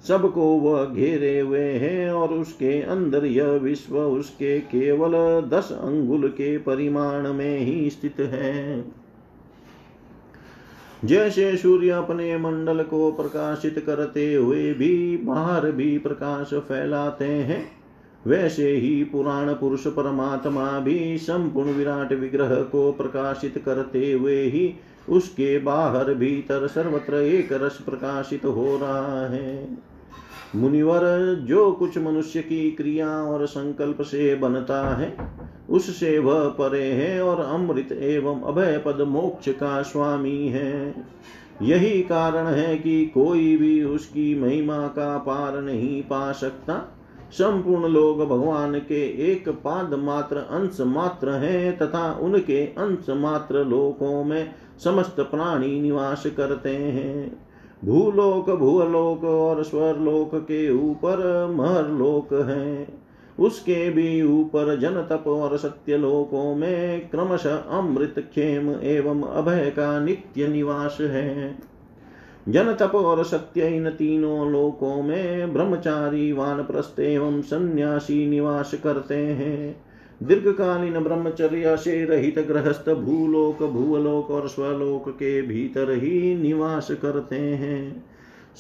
सबको 0.08 0.42
वह 0.42 0.86
घेरे 0.86 1.40
हुए 1.40 1.60
हैं 1.60 2.12
और 2.12 2.30
उसके 2.30 2.82
अंदर 2.82 3.26
यह 3.26 3.46
विश्व 3.46 3.98
उसके 4.00 4.60
केवल 4.60 5.12
दस 5.50 5.72
अंगुल 5.72 6.28
के 6.28 6.58
परिमाण 6.58 7.34
में 7.34 7.58
ही 7.60 7.90
स्थित 7.90 8.20
है। 8.20 8.84
जैसे 11.06 11.56
सूर्य 11.58 11.90
अपने 11.90 12.38
मंडल 12.38 12.84
को 12.84 13.12
प्रकाशित 13.12 13.84
करते 13.86 14.34
हुए 14.34 14.74
भी 14.74 15.18
बाहर 15.18 15.72
भी 15.72 15.98
प्रकाश 15.98 16.54
फैलाते 16.54 17.26
हैं 17.26 17.75
वैसे 18.28 18.72
ही 18.72 19.04
पुराण 19.04 19.54
पुरुष 19.54 19.88
परमात्मा 19.88 20.80
भी 20.80 21.18
संपूर्ण 21.18 21.72
विराट 21.72 22.14
विग्रह 22.14 22.56
को 22.56 22.92
प्रकाशित 22.92 23.58
करते 23.66 24.12
हुए 24.12 24.44
ही 24.44 24.74
उसके 25.10 25.60
बाहर 25.60 26.14
भीतर 26.14 26.68
सर्वत्र 26.68 27.16
एक 27.16 27.54
रस 27.54 27.82
प्रकाशित 27.82 28.46
हो 28.46 28.78
रहा 28.82 29.28
है। 29.28 29.78
मुनिवर, 30.56 31.36
जो 31.36 31.72
कुछ 31.72 31.98
मनुष्य 31.98 32.42
की 32.42 32.72
क्रिया 32.72 33.10
और 33.10 33.46
संकल्प 33.46 34.02
से 34.02 34.36
बनता 34.36 34.96
है, 34.96 35.18
उससे 35.70 36.20
वह 36.20 36.48
परे 36.48 36.84
है 36.84 37.24
और 37.24 37.42
अमृत 37.42 37.92
एवं 37.92 38.42
अभय 38.42 38.78
पद 38.78 39.02
मोक्ष 39.02 39.50
का 39.50 39.82
स्वामी 39.82 40.48
है। 40.48 40.96
यही 41.62 42.02
कारण 42.02 42.46
है 42.46 42.78
कि 42.78 43.06
कोई 43.06 43.58
भी 43.58 43.84
उसकी 43.84 44.42
महिमा 44.42 44.88
का 44.88 45.18
पार 45.18 45.62
नहीं 45.62 46.04
पा 46.04 46.32
सकता। 46.32 46.95
संपूर्ण 47.32 47.88
लोग 47.88 48.26
भगवान 48.26 48.80
के 48.80 49.32
एक 49.32 49.50
पाद 49.50 49.94
मात्र 49.94 50.38
अंश 50.38 50.78
मात्र 50.82 51.30
हैं 51.30 51.78
तथा 51.78 52.20
उनके 52.22 52.66
अंश 52.66 53.06
मात्र 53.10 53.66
लोकों 53.66 54.24
में 54.24 54.52
समस्त 54.84 55.20
प्राणी 55.20 55.82
निवास 55.82 56.24
करते 56.38 56.70
हैं। 56.70 57.46
भूलोक 57.86 58.50
भूलोक 58.50 59.24
और 59.24 59.64
स्वरलोक 59.64 60.32
के 60.36 60.72
ऊपर 60.72 61.48
महरलोक 61.52 62.34
है। 62.34 62.88
उसके 63.40 63.90
भी 63.90 64.22
ऊपर 64.22 64.80
जन 64.80 65.08
तप 65.10 65.28
और 65.28 65.58
सत्य 65.58 65.98
लोकों 65.98 66.56
में 66.56 67.10
क्रमशः 67.10 67.56
अमृत, 67.56 68.16
क्षेम 68.20 68.70
एवं 68.70 69.22
अभय 69.22 69.70
का 69.70 70.00
नित्य 70.00 70.48
निवास 70.48 70.98
है। 71.02 71.58
जन 72.50 72.74
तप 72.74 72.96
और 72.96 73.24
सत्य 73.24 73.68
इन 73.68 73.90
तीनों 73.90 74.52
लोकों 74.52 75.04
में 75.04 75.54
ब्रह्मचारी 75.54 76.32
वान 76.32 76.56
वानप्रस्थ 76.56 77.00
एवं 77.00 77.42
सन्यासी 77.42 78.28
निवास 78.28 78.74
करते 78.84 79.18
हैं। 79.18 79.86
दीर्घकालीन 80.24 81.00
ब्रह्मचर्य 81.00 81.78
से 81.78 82.06
रहित 82.06 82.40
गृहस्थ 82.40 82.90
भूलोक 82.90 83.64
भूलोक 83.64 84.32
और 84.32 84.48
स्वलोक 84.48 85.10
के 85.10 85.42
भीतर 85.42 85.92
ही 85.92 86.36
निवास 86.36 86.92
करते 86.92 87.36
हैं। 87.36 88.06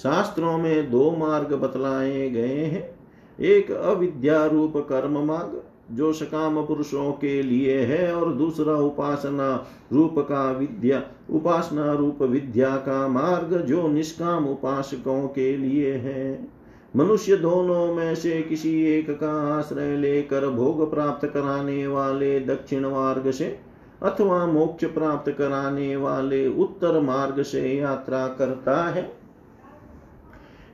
शास्त्रों 0.03 0.57
में 0.57 0.91
दो 0.91 1.11
मार्ग 1.11 1.53
बतलाए 1.53 2.29
गए 2.29 2.65
हैं। 2.65 2.95
एक 3.39 3.71
अविद्या 3.71 4.45
रूप 4.45 4.77
कर्म 4.77 5.25
मार्ग 5.25 5.63
जो 5.91 6.13
सकाम 6.13 6.65
पुरुषों 6.65 7.11
के 7.11 7.41
लिए 7.41 7.79
है 7.79 8.15
और 8.15 8.33
दूसरा 8.33 8.75
उपासना 8.75 9.67
रूप 9.93 10.15
का 10.19 10.51
विद्या, 10.51 11.03
उपासना 11.29 11.93
रूप 11.93 12.21
विद्या 12.21 12.69
का 12.69 13.07
मार्ग 13.07 13.61
जो 13.61 13.88
निष्काम 13.88 14.47
उपासकों 14.47 15.27
के 15.27 15.57
लिए 15.57 15.93
है। 15.93 16.47
मनुष्य 16.95 17.38
दोनों 17.38 17.95
में 17.95 18.15
से 18.15 18.41
किसी 18.41 18.83
एक 18.83 19.09
का 19.09 19.57
आश्रय 19.57 19.97
लेकर 19.97 20.49
भोग 20.49 20.91
प्राप्त 20.91 21.27
कराने 21.27 21.88
वाले 21.88 22.39
दक्षिण 22.39 22.86
मार्ग 22.86 23.31
से 23.31 23.59
अथवा 24.03 24.45
मोक्ष 24.45 24.86
प्राप्त 24.86 25.31
कराने 25.31 25.95
वाले 25.95 26.47
उत्तर 26.47 26.99
मार्ग 26.99 27.41
से 27.41 27.75
यात्रा 27.75 28.27
करता 28.27 28.83
है। 28.83 29.17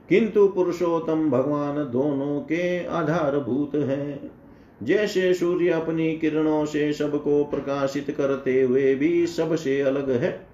किंतु 0.08 0.48
पुरुषोत्तम 0.48 1.30
भगवान 1.30 1.76
दोनों 1.76 2.40
के 2.40 2.86
आधारभूत 2.86 3.74
है। 3.74 4.41
जैसे 4.82 5.34
सूर्य 5.34 5.68
अपनी 5.68 6.12
किरणों 6.16 6.64
से 6.64 6.92
सबको 6.92 7.44
प्रकाशित 7.44 8.10
करते 8.10 8.62
हुए 8.62 8.94
भी 8.94 9.26
सबसे 9.26 9.80
अलग 9.80 10.10
है, 10.10 10.46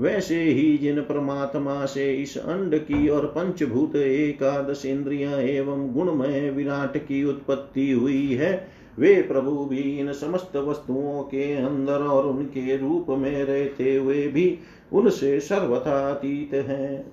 वैसे 0.00 0.42
ही 0.42 0.76
जिन 0.78 1.00
परमात्मा 1.00 1.84
से 1.84 2.14
इस 2.14 2.38
अंड 2.38 2.78
की 2.78 3.08
और 3.08 3.26
पंचभूत 3.26 3.96
एकादश 3.96 4.84
इंद्रिया 4.86 5.38
एवं 5.38 5.92
गुणमय 5.92 6.50
विराट 6.50 6.96
की 6.96 7.24
उत्पत्ति 7.24 7.90
हुई 7.90 8.34
है, 8.34 8.68
वे 8.98 9.14
प्रभु 9.22 9.64
भी 9.64 9.98
इन 9.98 10.12
समस्त 10.12 10.56
वस्तुओं 10.56 11.22
के 11.22 11.52
अंदर 11.54 11.98
और 11.98 12.26
उनके 12.26 12.76
रूप 12.76 13.06
में 13.10 13.44
रहते 13.44 13.96
हुए 13.96 14.26
भी 14.28 14.58
उनसे 14.92 15.40
सर्वथा 15.40 16.10
अतीत 16.10 16.54
है। 16.54 17.06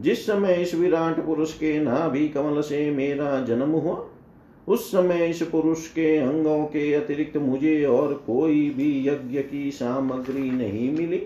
जिस 0.00 0.26
समय 0.26 0.54
इस 0.54 0.74
विराट 0.74 1.26
पुरुष 1.26 1.54
के 1.54 1.78
नाभि 1.80 2.28
कमल 2.28 2.60
से 2.60 2.90
मेरा 2.90 3.40
जन्म 3.40 3.70
हुआ 3.70 3.94
उस 4.68 4.88
समय 4.88 5.26
इस 5.26 5.42
पुरुष 5.42 5.86
के 5.88 6.16
अंगों 6.16 6.64
के 6.64 6.92
अतिरिक्त 6.94 7.36
मुझे 7.36 7.84
और 7.84 8.14
कोई 8.26 8.70
भी 8.70 9.08
यज्ञ 9.08 9.38
की 9.40 9.70
सामग्री 9.70 10.50
नहीं 10.50 10.90
मिली। 10.92 11.22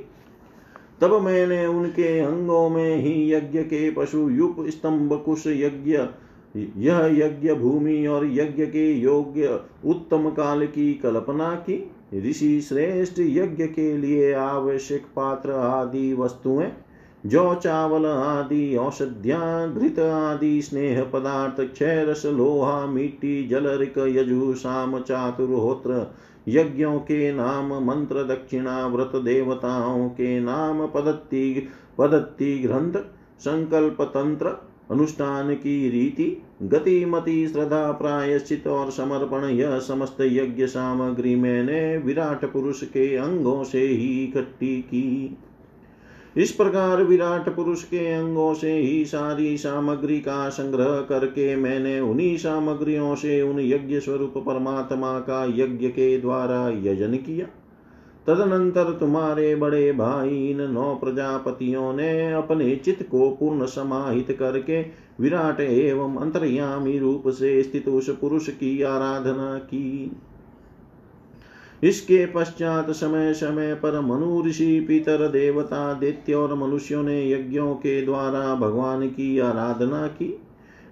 तब 1.01 1.21
मैंने 1.23 1.67
उनके 1.67 2.19
अंगों 2.19 2.69
में 2.69 2.97
ही 2.97 3.33
यज्ञ 3.33 3.63
के 3.63 3.91
पशु 3.91 4.29
युप 4.31 4.57
स्तंभ 4.69 5.23
कुश 5.25 5.47
यज्ञ, 5.47 5.99
यह 6.79 6.99
यज्ञ 7.15 7.53
भूमि 7.55 8.07
और 8.07 8.27
यज्ञ 8.27 8.67
के 8.67 8.93
योग्य 8.93 9.61
उत्तम 9.85 10.29
काल 10.31 10.67
की 10.67 10.93
कल्पना 10.95 11.55
की। 11.55 11.91
ऋषि 12.31 12.61
श्रेष्ठ 12.61 13.19
यज्ञ 13.19 13.67
के 13.67 13.97
लिए 13.97 14.33
आवश्यक 14.33 15.03
पात्र 15.17 15.51
आदि 15.51 16.13
वस्तुएँ 16.15 16.73
जो 17.27 17.55
चावल 17.55 18.07
आदि 18.07 18.77
औषध्या 18.77 19.67
घृत 19.67 19.99
आदि, 19.99 20.63
स्नेह 20.63 21.05
पदार्थ 21.05 21.73
क्षय 21.73 22.05
रस 22.09 22.23
लोहा, 22.27 22.87
मिट्टी 22.87 23.49
जलरिक 23.49 23.99
यजु 23.99 24.55
शाम 24.55 24.99
चातुर्होत्र 25.01 26.15
यज्ञों 26.49 26.99
के 26.99 27.33
नाम, 27.33 27.85
मंत्र, 27.85 28.23
दक्षिणा, 28.23 28.87
व्रत, 28.87 29.13
देवताओं 29.17 30.09
के 30.09 30.41
नाम, 30.41 30.87
पदत्ति 30.87 31.69
पदत्ति, 31.99 32.59
ग्रंथ, 32.59 32.93
संकल्प, 33.41 34.03
तंत्र, 34.03 34.47
अनुष्ठान 34.91 35.55
की 35.55 35.89
रीति, 35.89 36.43
गतिमति, 36.63 37.47
श्रद्धा 37.49 37.93
प्रायश्चित 37.93 38.67
और 38.67 38.91
समर्पण, 38.91 39.45
यह 39.45 39.79
समस्त 39.79 40.17
यज्ञ 40.21 40.67
सामग्री 40.67 41.37
मैंने 41.37 41.99
विराट 41.99 42.45
पुरुष 42.45 42.83
के 42.83 43.17
अंगों 43.17 43.65
से 43.65 43.87
ही 43.87 44.25
इकट्ठी 44.25 44.77
की। 44.83 45.39
इस 46.37 46.53
प्रकार 46.53 47.03
विराट 47.03 47.49
पुरुष 47.57 47.83
के 47.85 48.13
अंगों 48.13 48.55
से 48.55 48.73
ही 48.73 49.05
सारी 49.05 49.57
सामग्री 49.59 50.21
का 50.21 50.49
संग्रह 50.49 51.01
करके 51.01 51.57
मैंने 51.57 52.01
उन्हीं 52.01 52.37
सामग्रियों 52.37 53.15
से 53.15 53.43
उन 53.43 53.61
यज्ञ 53.61 54.01
स्वरूप 54.01 54.35
परमात्मा 54.37 55.19
का 55.21 55.45
यज्ञ 55.45 55.89
के 55.89 56.19
द्वारा 56.19 56.69
यजन 56.69 57.17
किया। 57.17 57.47
तदनंतर 58.27 58.93
तुम्हारे 58.93 59.55
बड़े 59.55 59.93
भाई 59.93 60.49
इन 60.51 60.61
नौ 60.71 60.95
प्रजापतियों 60.95 61.93
ने 61.93 62.33
अपने 62.33 62.77
चित्त 62.77 63.03
को 63.03 63.31
पूर्ण 63.31 63.67
समाहित 63.67 64.37
करके 64.39 64.83
विराट 65.21 65.61
एवं 65.61 66.17
अंतर्यामी 66.17 66.99
रूप 66.99 67.23
से 67.29 67.63
स्थित 67.63 67.89
उस 67.89 68.11
पुरुष 68.11 68.49
की 68.49 68.83
आराधना 68.83 69.59
की। 69.59 70.13
इसके 71.83 72.25
पश्चात 72.27 72.91
समय 72.91 73.33
समय 73.35 73.75
पर 73.75 74.01
मनु 74.01 74.43
ऋषि, 74.47 74.81
पितर 74.81 75.27
देवता, 75.29 75.93
दैत्य 75.93 76.35
और 76.35 76.55
मनुष्यों 76.55 77.03
ने 77.03 77.31
यज्ञों 77.31 77.75
के 77.75 78.01
द्वारा 78.03 78.55
भगवान 78.55 79.07
की 79.09 79.39
आराधना 79.39 80.07
की। 80.07 80.39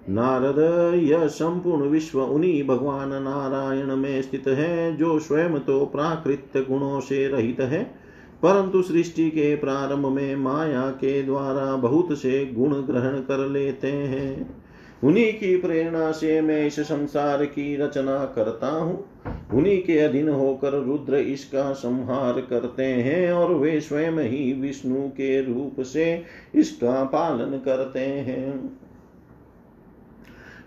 नारद, 0.09 0.59
यह 0.95 1.25
संपूर्ण 1.27 1.89
विश्व 1.89 2.21
उन्हीं 2.21 2.63
भगवान 2.67 3.09
नारायण 3.13 3.95
में 3.95 4.21
स्थित 4.21 4.47
है 4.47 4.97
जो 4.97 5.19
स्वयं 5.19 5.59
तो 5.59 5.85
प्राकृत 5.85 6.65
गुणों 6.69 6.99
से 6.99 7.27
रहित 7.27 7.59
है, 7.61 7.83
परंतु 8.43 8.81
सृष्टि 8.81 9.29
के 9.29 9.55
प्रारंभ 9.55 10.05
में 10.05 10.35
माया 10.35 10.89
के 10.89 11.21
द्वारा 11.23 11.75
बहुत 11.75 12.17
से 12.17 12.45
गुण 12.45 12.73
ग्रहण 12.81 13.19
कर 13.19 13.47
लेते 13.47 13.91
हैं। 13.91 14.59
उन्हीं 15.03 15.33
की 15.33 15.55
प्रेरणा 15.57 16.11
से 16.11 16.39
मैं 16.41 16.65
इस 16.67 16.79
संसार 16.79 17.45
की 17.45 17.75
रचना 17.75 18.17
करता 18.25 18.71
हूँ। 18.71 19.05
उन्हीं 19.27 19.83
के 19.83 19.99
अधीन 19.99 20.29
होकर 20.29 20.73
रुद्र 20.73 21.15
इसका 21.15 21.73
संहार 21.73 22.41
करते 22.41 22.83
हैं 22.83 23.31
और 23.31 23.53
वे 23.53 23.81
स्वयं 23.81 24.11
ही 24.11 24.53
विष्णु 24.53 25.09
के 25.09 25.41
रूप 25.41 25.81
से 25.81 26.23
इसका 26.55 27.03
पालन 27.03 27.57
करते 27.57 27.99
हैं। 27.99 28.77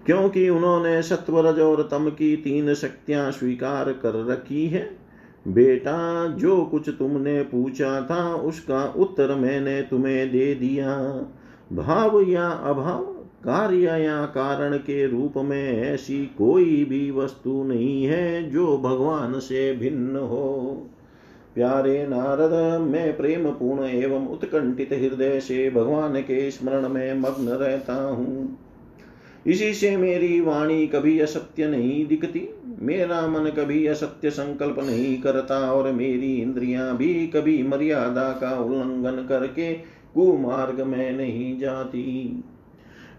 क्योंकि 0.07 0.49
उन्होंने 0.49 1.03
सत्वरज 1.03 1.61
और 1.61 1.89
तम 1.91 2.11
की 2.11 2.37
तीन 2.37 2.75
शक्तियाँ 2.75 3.31
स्वीकार 3.31 3.93
कर 3.93 4.27
रखी 4.27 4.67
है। 4.67 4.97
बेटा, 5.49 6.27
जो 6.27 6.65
कुछ 6.65 6.89
तुमने 6.89 7.43
पूछा 7.43 8.01
था, 8.01 8.35
उसका 8.35 8.85
उत्तर 8.85 9.35
मैंने 9.35 9.83
तुम्हें 9.83 10.31
दे 10.31 10.55
दिया। 10.55 10.99
भाव 11.73 12.21
या 12.21 12.49
अभाव? 12.49 13.14
कार्य 13.45 14.03
या 14.05 14.25
कारण 14.27 14.77
के 14.77 15.07
रूप 15.07 15.37
में 15.37 15.83
ऐसी 15.83 16.25
कोई 16.39 16.85
भी 16.85 17.11
वस्तु 17.11 17.63
नहीं 17.65 18.05
है 18.05 18.51
जो 18.51 18.77
भगवान 18.79 19.39
से 19.39 19.73
भिन्न 19.73 20.17
हो। 20.17 20.71
प्यारे 21.55 22.07
नारद, 22.07 22.81
मैं 22.81 23.17
प्रेम 23.17 23.51
पूर्ण 23.51 23.85
एवं 23.85 24.27
उत्कंठित 24.27 24.93
हृदय 24.93 25.41
से 25.41 25.71
भगवान 25.71 26.21
के 26.21 26.51
स्मरण 26.51 26.89
में 26.89 27.15
मग्न 27.15 27.49
रहता 27.49 27.95
हूँ। 27.95 28.59
इसी 29.47 29.73
से 29.75 29.97
मेरी 29.97 30.41
वाणी 30.41 30.87
कभी 30.87 31.19
असत्य 31.21 31.67
नहीं 31.67 32.07
दिखती, 32.07 32.49
मेरा 32.81 33.21
मन 33.29 33.51
कभी 33.51 33.87
असत्य 33.87 34.31
संकल्प 34.31 34.79
नहीं 34.79 35.17
करता 35.23 35.59
और 35.73 35.91
मेरी 35.93 36.35
इंद्रियाँ 36.35 36.97
भी 36.97 37.27
कभी 37.27 37.63
मर्यादा 37.63 38.29
का 38.33 38.59
उल्लंघन 38.59 39.27
करके 39.29 39.73
कुमार्ग 40.15 40.81
में 40.81 41.13
नहीं 41.13 41.59
जाती। 41.59 42.43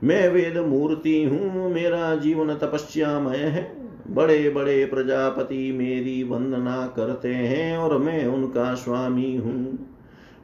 मैं 0.04 0.28
वेद 0.30 0.58
मूर्ति 0.58 1.24
हूँ, 1.24 1.70
मेरा 1.74 2.16
जीवन 2.16 2.54
तपस्यामय 2.56 3.38
है। 3.38 3.72
बड़े 4.10 4.50
बड़े 4.50 4.86
प्रजापति 4.86 5.72
मेरी 5.72 6.24
वंदना 6.24 6.86
करते 6.96 7.30
हैं 7.30 7.78
और 7.78 7.98
मैं 7.98 8.26
उनका 8.26 8.74
स्वामी 8.74 9.36
हूँ। 9.36 9.64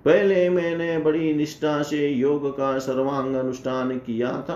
पहले 0.06 0.50
मैंने 0.50 0.98
बड़ी 0.98 1.34
निष्ठा 1.34 1.82
से 1.82 2.08
योग 2.08 2.50
का 2.52 2.78
सर्वांग 2.80 3.36
अनुष्ठान 3.36 3.92
किया 3.98 4.32
था, 4.42 4.56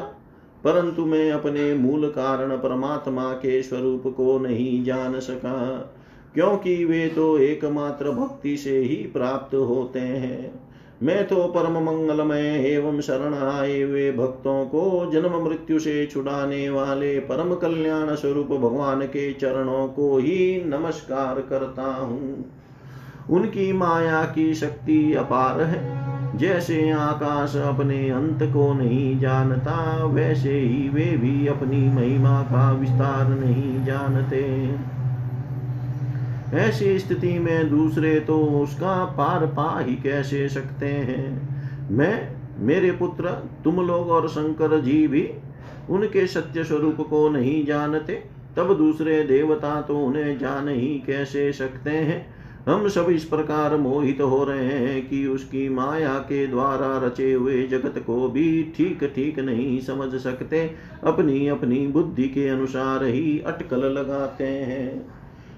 परंतु 0.63 1.05
मैं 1.05 1.31
अपने 1.31 1.73
मूल 1.73 2.07
कारण 2.09 2.57
परमात्मा 2.57 3.31
के 3.33 3.61
स्वरूप 3.63 4.03
को 4.07 4.37
नहीं 4.39 4.83
जान 4.83 5.19
सका, 5.19 5.57
क्योंकि 6.33 6.83
वे 6.85 7.07
तो 7.07 7.37
एकमात्र 7.37 8.11
भक्ति 8.11 8.55
से 8.57 8.77
ही 8.77 8.95
प्राप्त 8.95 9.55
होते 9.55 9.99
हैं। 9.99 10.53
मैं 11.03 11.27
तो 11.27 11.47
परम 11.47 11.71
मंगलमय 11.71 12.69
एवं 12.73 13.01
शरण 13.01 13.33
आए 13.33 13.81
हुए 13.81 14.11
भक्तों 14.11 14.65
को 14.65 15.11
जन्म 15.13 15.45
मृत्यु 15.45 15.79
से 15.79 16.05
छुड़ाने 16.05 16.69
वाले 16.69 17.19
परम 17.19 17.55
कल्याण 17.55 18.15
स्वरूप 18.15 18.47
भगवान 18.47 19.01
के 19.01 19.33
चरणों 19.33 19.87
को 19.87 20.17
ही 20.17 20.63
नमस्कार 20.65 21.41
करता 21.41 21.83
हूँ। 21.83 22.45
उनकी 23.29 23.73
माया 23.73 24.23
की 24.23 24.53
शक्ति 24.53 25.13
अपार 25.13 25.61
है। 25.61 26.05
जैसे 26.37 26.91
आकाश 26.91 27.55
अपने 27.55 28.09
अंत 28.09 28.39
को 28.43 28.73
नहीं 28.73 29.19
जानता, 29.19 30.05
वैसे 30.05 30.59
ही 30.59 30.89
वे 30.89 31.17
भी 31.17 31.47
अपनी 31.47 31.89
महिमा 31.89 32.41
का 32.41 32.71
विस्तार 32.71 33.27
नहीं 33.27 33.85
जानते। 33.85 34.75
ऐसी 36.53 36.99
स्थिति 36.99 37.39
में 37.39 37.69
दूसरे 37.69 38.19
तो 38.19 38.37
उसका 38.39 39.05
पार 39.05 39.45
पा 39.45 39.79
ही 39.79 39.95
कैसे 39.95 40.49
सकते 40.49 40.85
हैं? 40.85 41.49
मैं, 41.91 42.35
मेरे 42.59 42.91
पुत्र, 42.91 43.29
तुम 43.63 43.75
लोग 43.87 44.09
और 44.09 44.27
शंकर 44.27 44.81
जी 44.81 45.07
भी 45.07 45.29
उनके 45.89 46.27
सत्य 46.27 46.63
स्वरूप 46.63 47.01
को 47.09 47.29
नहीं 47.29 47.65
जानते, 47.65 48.23
तब 48.57 48.77
दूसरे 48.77 49.23
देवता 49.23 49.81
तो 49.81 49.99
उन्हें 49.99 50.37
जान 50.37 50.69
ही 50.69 51.03
कैसे 51.07 51.51
सकते 51.53 51.89
हैं? 51.89 52.35
हम 52.67 52.87
सब 52.87 53.09
इस 53.09 53.25
प्रकार 53.25 53.77
मोहित 53.77 54.21
हो 54.21 54.43
रहे 54.43 54.65
हैं 54.65 55.09
कि 55.09 55.25
उसकी 55.27 55.69
माया 55.69 56.13
के 56.13 56.47
द्वारा 56.47 57.07
रचे 57.07 57.33
हुए 57.33 57.67
जगत 57.67 58.03
को 58.07 58.29
भी 58.29 58.73
ठीक 58.77 59.03
ठीक 59.15 59.39
नहीं 59.39 59.79
समझ 59.79 60.21
सकते 60.21 60.75
अपनी 61.03 61.47
अपनी 61.47 61.87
बुद्धि 61.87 62.23
के 62.23 62.47
अनुसार 62.49 63.03
ही 63.03 63.39
अटकल 63.39 63.85
लगाते 63.85 64.43
हैं। 64.43 65.14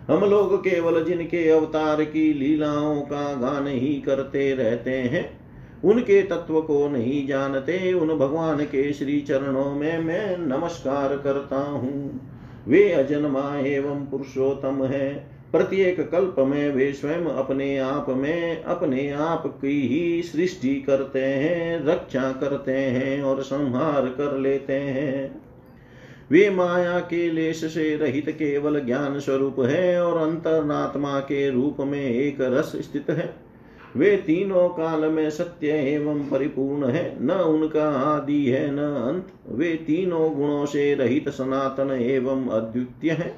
हम 0.07 0.29
लोग 0.29 0.57
केवल 0.57 1.03
जिनके 1.03 1.49
अवतार 1.49 2.03
की 2.03 2.33
लीलाओं 2.33 3.01
का 3.01 3.33
गान 3.33 3.67
ही 3.67 4.01
करते 4.01 4.53
रहते 4.55 4.91
हैं, 4.91 5.39
उनके 5.83 6.21
तत्व 6.21 6.61
को 6.61 6.87
नहीं 6.87 7.27
जानते, 7.27 7.93
उन 7.93 8.07
भगवान 8.07 8.57
के 8.57 8.93
श्री 8.93 9.21
चरणों 9.21 9.71
में 9.71 9.99
मैं 9.99 10.37
नमस्कार 10.37 11.17
करता 11.17 11.57
हूँ। 11.57 12.21
वे 12.67 12.91
अजन्मा 12.91 13.59
एवं 13.59 14.05
पुरुषोत्तम 14.05 14.83
है। 14.83 15.37
प्रत्येक 15.51 16.11
कल्प 16.11 16.35
में 16.39 16.71
वे 16.71 16.93
स्वयं 16.93 17.25
अपने 17.25 17.77
आप 17.77 18.05
में 18.09 18.63
अपने 18.63 19.09
आप 19.09 19.47
की 19.47 19.87
ही 19.87 20.23
सृष्टि 20.23 20.75
करते 20.75 21.23
हैं, 21.23 21.85
रक्षा 21.85 22.31
करते 22.31 22.71
हैं 22.71 23.23
और 23.23 23.41
संहार 23.41 24.05
कर 24.05 24.37
लेते 24.37 24.73
हैं। 24.73 25.46
वे 26.31 26.49
माया 26.49 26.99
के 26.99 27.31
लेश 27.31 27.65
से 27.65 27.95
रहित 27.95 28.29
केवल 28.29 28.79
ज्ञान 28.79 29.19
स्वरूप 29.19 29.55
है 29.59 30.01
और 30.03 30.29
अंतरनात्मा 30.29 31.19
के 31.19 31.49
रूप 31.49 31.77
में 31.79 32.09
एक 32.09 32.37
रस 32.41 32.71
स्थित 32.75 33.09
है। 33.09 33.35
वे 33.97 34.17
तीनों 34.17 34.69
काल 34.69 34.99
में 34.99 35.29
सत्य 35.29 35.67
एवं 35.67 36.29
परिपूर्ण 36.29 36.85
है, 36.85 37.25
न 37.25 37.31
उनका 37.31 37.89
आदि 37.89 38.45
है, 38.45 38.71
न 38.71 38.79
अंत। 38.79 39.27
वे 39.49 39.73
तीनों 39.73 40.35
गुणों 40.35 40.65
से 40.65 40.93
रहित 40.95 41.29
सनातन 41.29 41.91
एवं 41.91 42.47
अद्वितीय 42.47 43.11
है। 43.11 43.35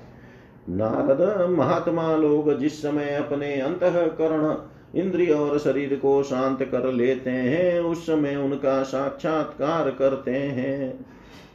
नारद, 0.69 1.49
महात्मा 1.49 2.15
लोग 2.15 2.59
जिस 2.59 2.81
समय 2.81 3.15
अपने 3.15 3.61
अंतकरण, 3.61 4.55
इंद्रिय 5.01 5.31
और 5.31 5.59
शरीर 5.59 5.95
को 5.95 6.23
शांत 6.23 6.63
कर 6.63 6.91
लेते 6.91 7.29
हैं, 7.29 7.79
उस 7.79 8.07
समय 8.07 8.35
उनका 8.35 8.83
साक्षात्कार 8.83 9.89
करते 9.89 10.31
हैं। 10.31 11.05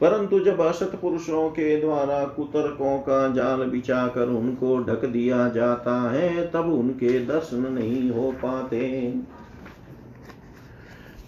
परंतु 0.01 0.39
जब 0.39 0.61
असत 0.61 0.99
पुरुषों 1.01 1.49
के 1.49 1.81
द्वारा 1.81 2.23
कुतर्कों 2.25 2.97
का 2.97 3.27
जाल 3.27 3.63
बिछा 3.63 4.07
कर 4.07 4.27
उनको 4.27 4.77
ढक 4.79 5.05
दिया 5.05 5.49
जाता 5.49 6.11
है, 6.11 6.51
तब 6.51 6.73
उनके 6.73 7.25
दर्शन 7.25 7.71
नहीं 7.71 8.11
हो 8.11 8.31
पाते। 8.31 9.13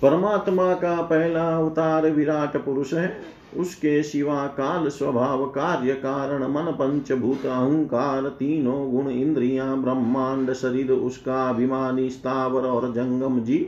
परमात्मा 0.01 0.73
का 0.73 1.01
पहला 1.01 1.57
अवतार 1.57 2.09
विराट 2.09 2.57
पुरुष 2.57 2.93
है। 2.93 3.37
उसके 3.57 4.03
सिवा 4.03 4.45
काल 4.47 4.87
स्वभाव 4.87 5.45
कार्य 5.45 5.93
कारण 5.93 6.47
मन 6.47 6.71
पंचभूत 6.71 7.45
अहंकार 7.45 8.21
तीनों 8.21 8.91
गुण 8.91 9.09
इंद्रियाँ, 9.09 9.81
ब्रह्मांड 9.81 10.53
शरीर, 10.53 10.91
उसका 10.91 11.49
अभिमानी 11.49 12.09
स्थावर 12.09 12.61
और 12.61 12.93
जंगम 12.93 13.39
जी 13.39 13.67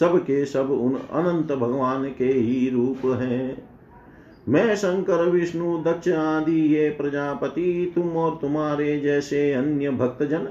सबके 0.00 0.44
सब 0.44 0.70
उन 0.70 0.94
अनंत 0.94 1.52
भगवान 1.52 2.04
के 2.04 2.24
ही 2.24 2.70
रूप 2.70 3.18
हैं। 3.20 3.71
मैं 4.48 4.76
शंकर, 4.76 5.24
विष्णु, 5.24 5.82
दक्ष 5.82 6.08
आदि, 6.08 6.60
ये 6.74 6.90
प्रजापति, 6.90 7.92
तुम 7.94 8.16
और 8.16 8.38
तुम्हारे 8.40 9.00
जैसे 9.00 9.52
अन्य 9.52 9.90
भक्तजन 9.90 10.48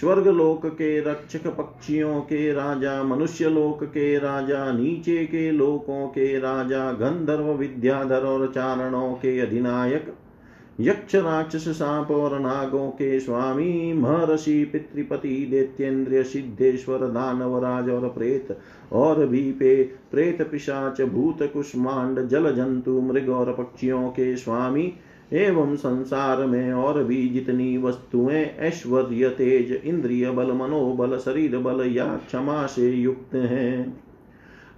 स्वर्ग 0.00 0.28
लोक 0.28 0.66
के 0.66 1.00
रक्षक 1.00 1.46
पक्षियों 1.46 2.20
के 2.20 2.52
राजा 2.52 3.02
मनुष्य 3.02 3.48
लोक 3.48 3.84
के 3.84 4.18
राजा, 4.18 4.72
नीचे 4.72 5.24
के 5.26 5.50
लोकों 5.50 6.06
के 6.08 6.38
राजा, 6.38 6.92
गंधर्व, 6.92 7.52
विद्याधर 7.52 8.22
और 8.22 8.52
चारणों 8.52 9.14
के 9.14 9.40
अधिनायक 9.40 10.14
यक्ष 10.80 11.14
राक्षस 11.14 11.68
सांप 11.68 12.10
और 12.10 12.40
नागों 12.40 12.90
के 12.90 13.20
स्वामी, 13.20 13.92
महर्षि, 13.92 14.64
पितृपति 14.64 15.48
दैत्येन्द्र 15.50 16.22
सिद्धेश्वर 16.22 16.98
दानवराज 16.98 17.88
और 17.88 18.08
प्रेत, 18.08 18.58
और 18.92 19.26
भी 19.26 19.52
पे 19.52 19.82
प्रेत 19.82 20.42
पिशाच, 20.42 21.00
भूत, 21.00 21.50
कुष्मांड 21.52 22.28
जल 22.28 22.52
जंतु 22.52 23.00
मृग 23.00 23.28
और 23.28 23.52
पक्षियों 23.52 24.08
के 24.08 24.36
स्वामी। 24.36 24.92
एवं 25.32 25.76
संसार 25.76 26.46
में 26.46 26.72
और 26.72 27.04
भी 27.04 27.28
जितनी 27.28 27.78
वस्तुएँ 27.78 28.44
ऐश्वर्य, 28.58 29.28
तेज, 29.28 29.72
इंद्रिय 29.84 30.30
बल, 30.30 30.52
मनोबल, 30.52 31.18
शरीर 31.18 31.58
बल 31.58 31.86
या 31.86 32.16
क्षमा 32.16 32.66
से 32.66 32.90
युक्त 32.90 33.34
हैं। 33.34 34.04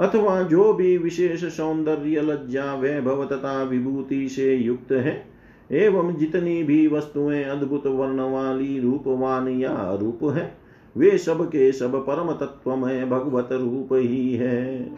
अथवा 0.00 0.42
जो 0.42 0.72
भी 0.72 0.98
विशेष 0.98 1.44
सौंदर्य, 1.44 2.20
लज्जा, 2.20 2.74
वैभव 2.74 3.24
तथा 3.24 3.62
विभूति 3.62 4.28
से 4.28 4.54
युक्त 4.54 4.92
है 4.92 5.33
एवं 5.72 6.14
जितनी 6.16 6.62
भी 6.62 6.88
वस्तुएँ 6.88 7.44
अद्भुत 7.44 7.86
वर्ण 7.86 8.20
वाली 8.20 8.80
रूपवान 8.80 9.48
या 9.48 9.98
रूप 10.00 10.18
है, 10.24 10.56
वे 10.96 11.18
सब 11.18 11.48
के 11.48 11.72
सब 11.72 12.06
परम 12.06 12.32
तत्व 12.32 12.76
में 12.76 13.10
भगवत 13.10 13.48
रूप 13.52 13.88
ही 13.92 14.34
है। 14.34 14.90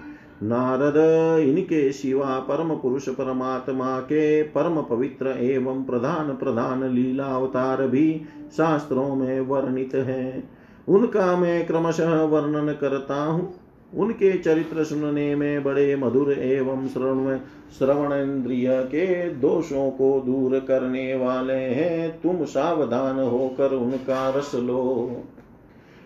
नारद, 0.43 0.95
इनके 1.41 1.93
शिवा 1.93 2.39
परम 2.39 2.75
पुरुष 2.75 3.09
परमात्मा 3.09 4.01
के 4.01 4.43
परम 4.43 4.83
पवित्र 4.83 5.27
एवं 5.27 5.85
प्रधान 5.85 6.29
प्रधान 6.29 6.95
लीला 6.95 7.25
अवतार 7.25 7.87
भी 7.87 8.23
शास्त्रों 8.57 9.17
में 9.17 9.41
वर्णित 9.41 9.95
है। 9.95 10.45
उनका 10.89 11.37
मैं 11.37 11.67
क्रमशः 11.67 12.23
वर्णन 12.23 12.73
करता 12.73 13.25
हूँ। 13.25 13.55
उनके 13.95 14.39
चरित्र 14.39 14.85
सुनने 14.85 15.35
में 15.35 15.65
बड़े 15.65 15.97
मधुर 15.97 16.33
एवं 16.33 16.89
श्रवण 16.89 17.39
श्रवण 17.79 18.13
इंद्रिय 18.13 18.69
के 18.71 19.29
दोषों 19.29 19.91
को 19.91 20.21
दूर 20.21 20.61
करने 20.61 21.15
वाले 21.15 21.55
हैं। 21.55 22.21
तुम 22.21 22.45
सावधान 22.45 23.19
होकर 23.19 23.73
उनका 23.73 24.31
रस 24.31 24.55
लो। 24.55 25.25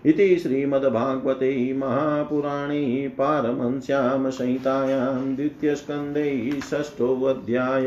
इति 0.06 0.36
श्रीमद्भागवते 0.36 1.72
महापुराणे 1.72 3.12
पारमंस्यां 3.18 4.30
संहितायां 4.30 5.36
द्वितीयस्कन्धे 5.36 6.60
षष्ठोऽध्याय। 6.60 7.86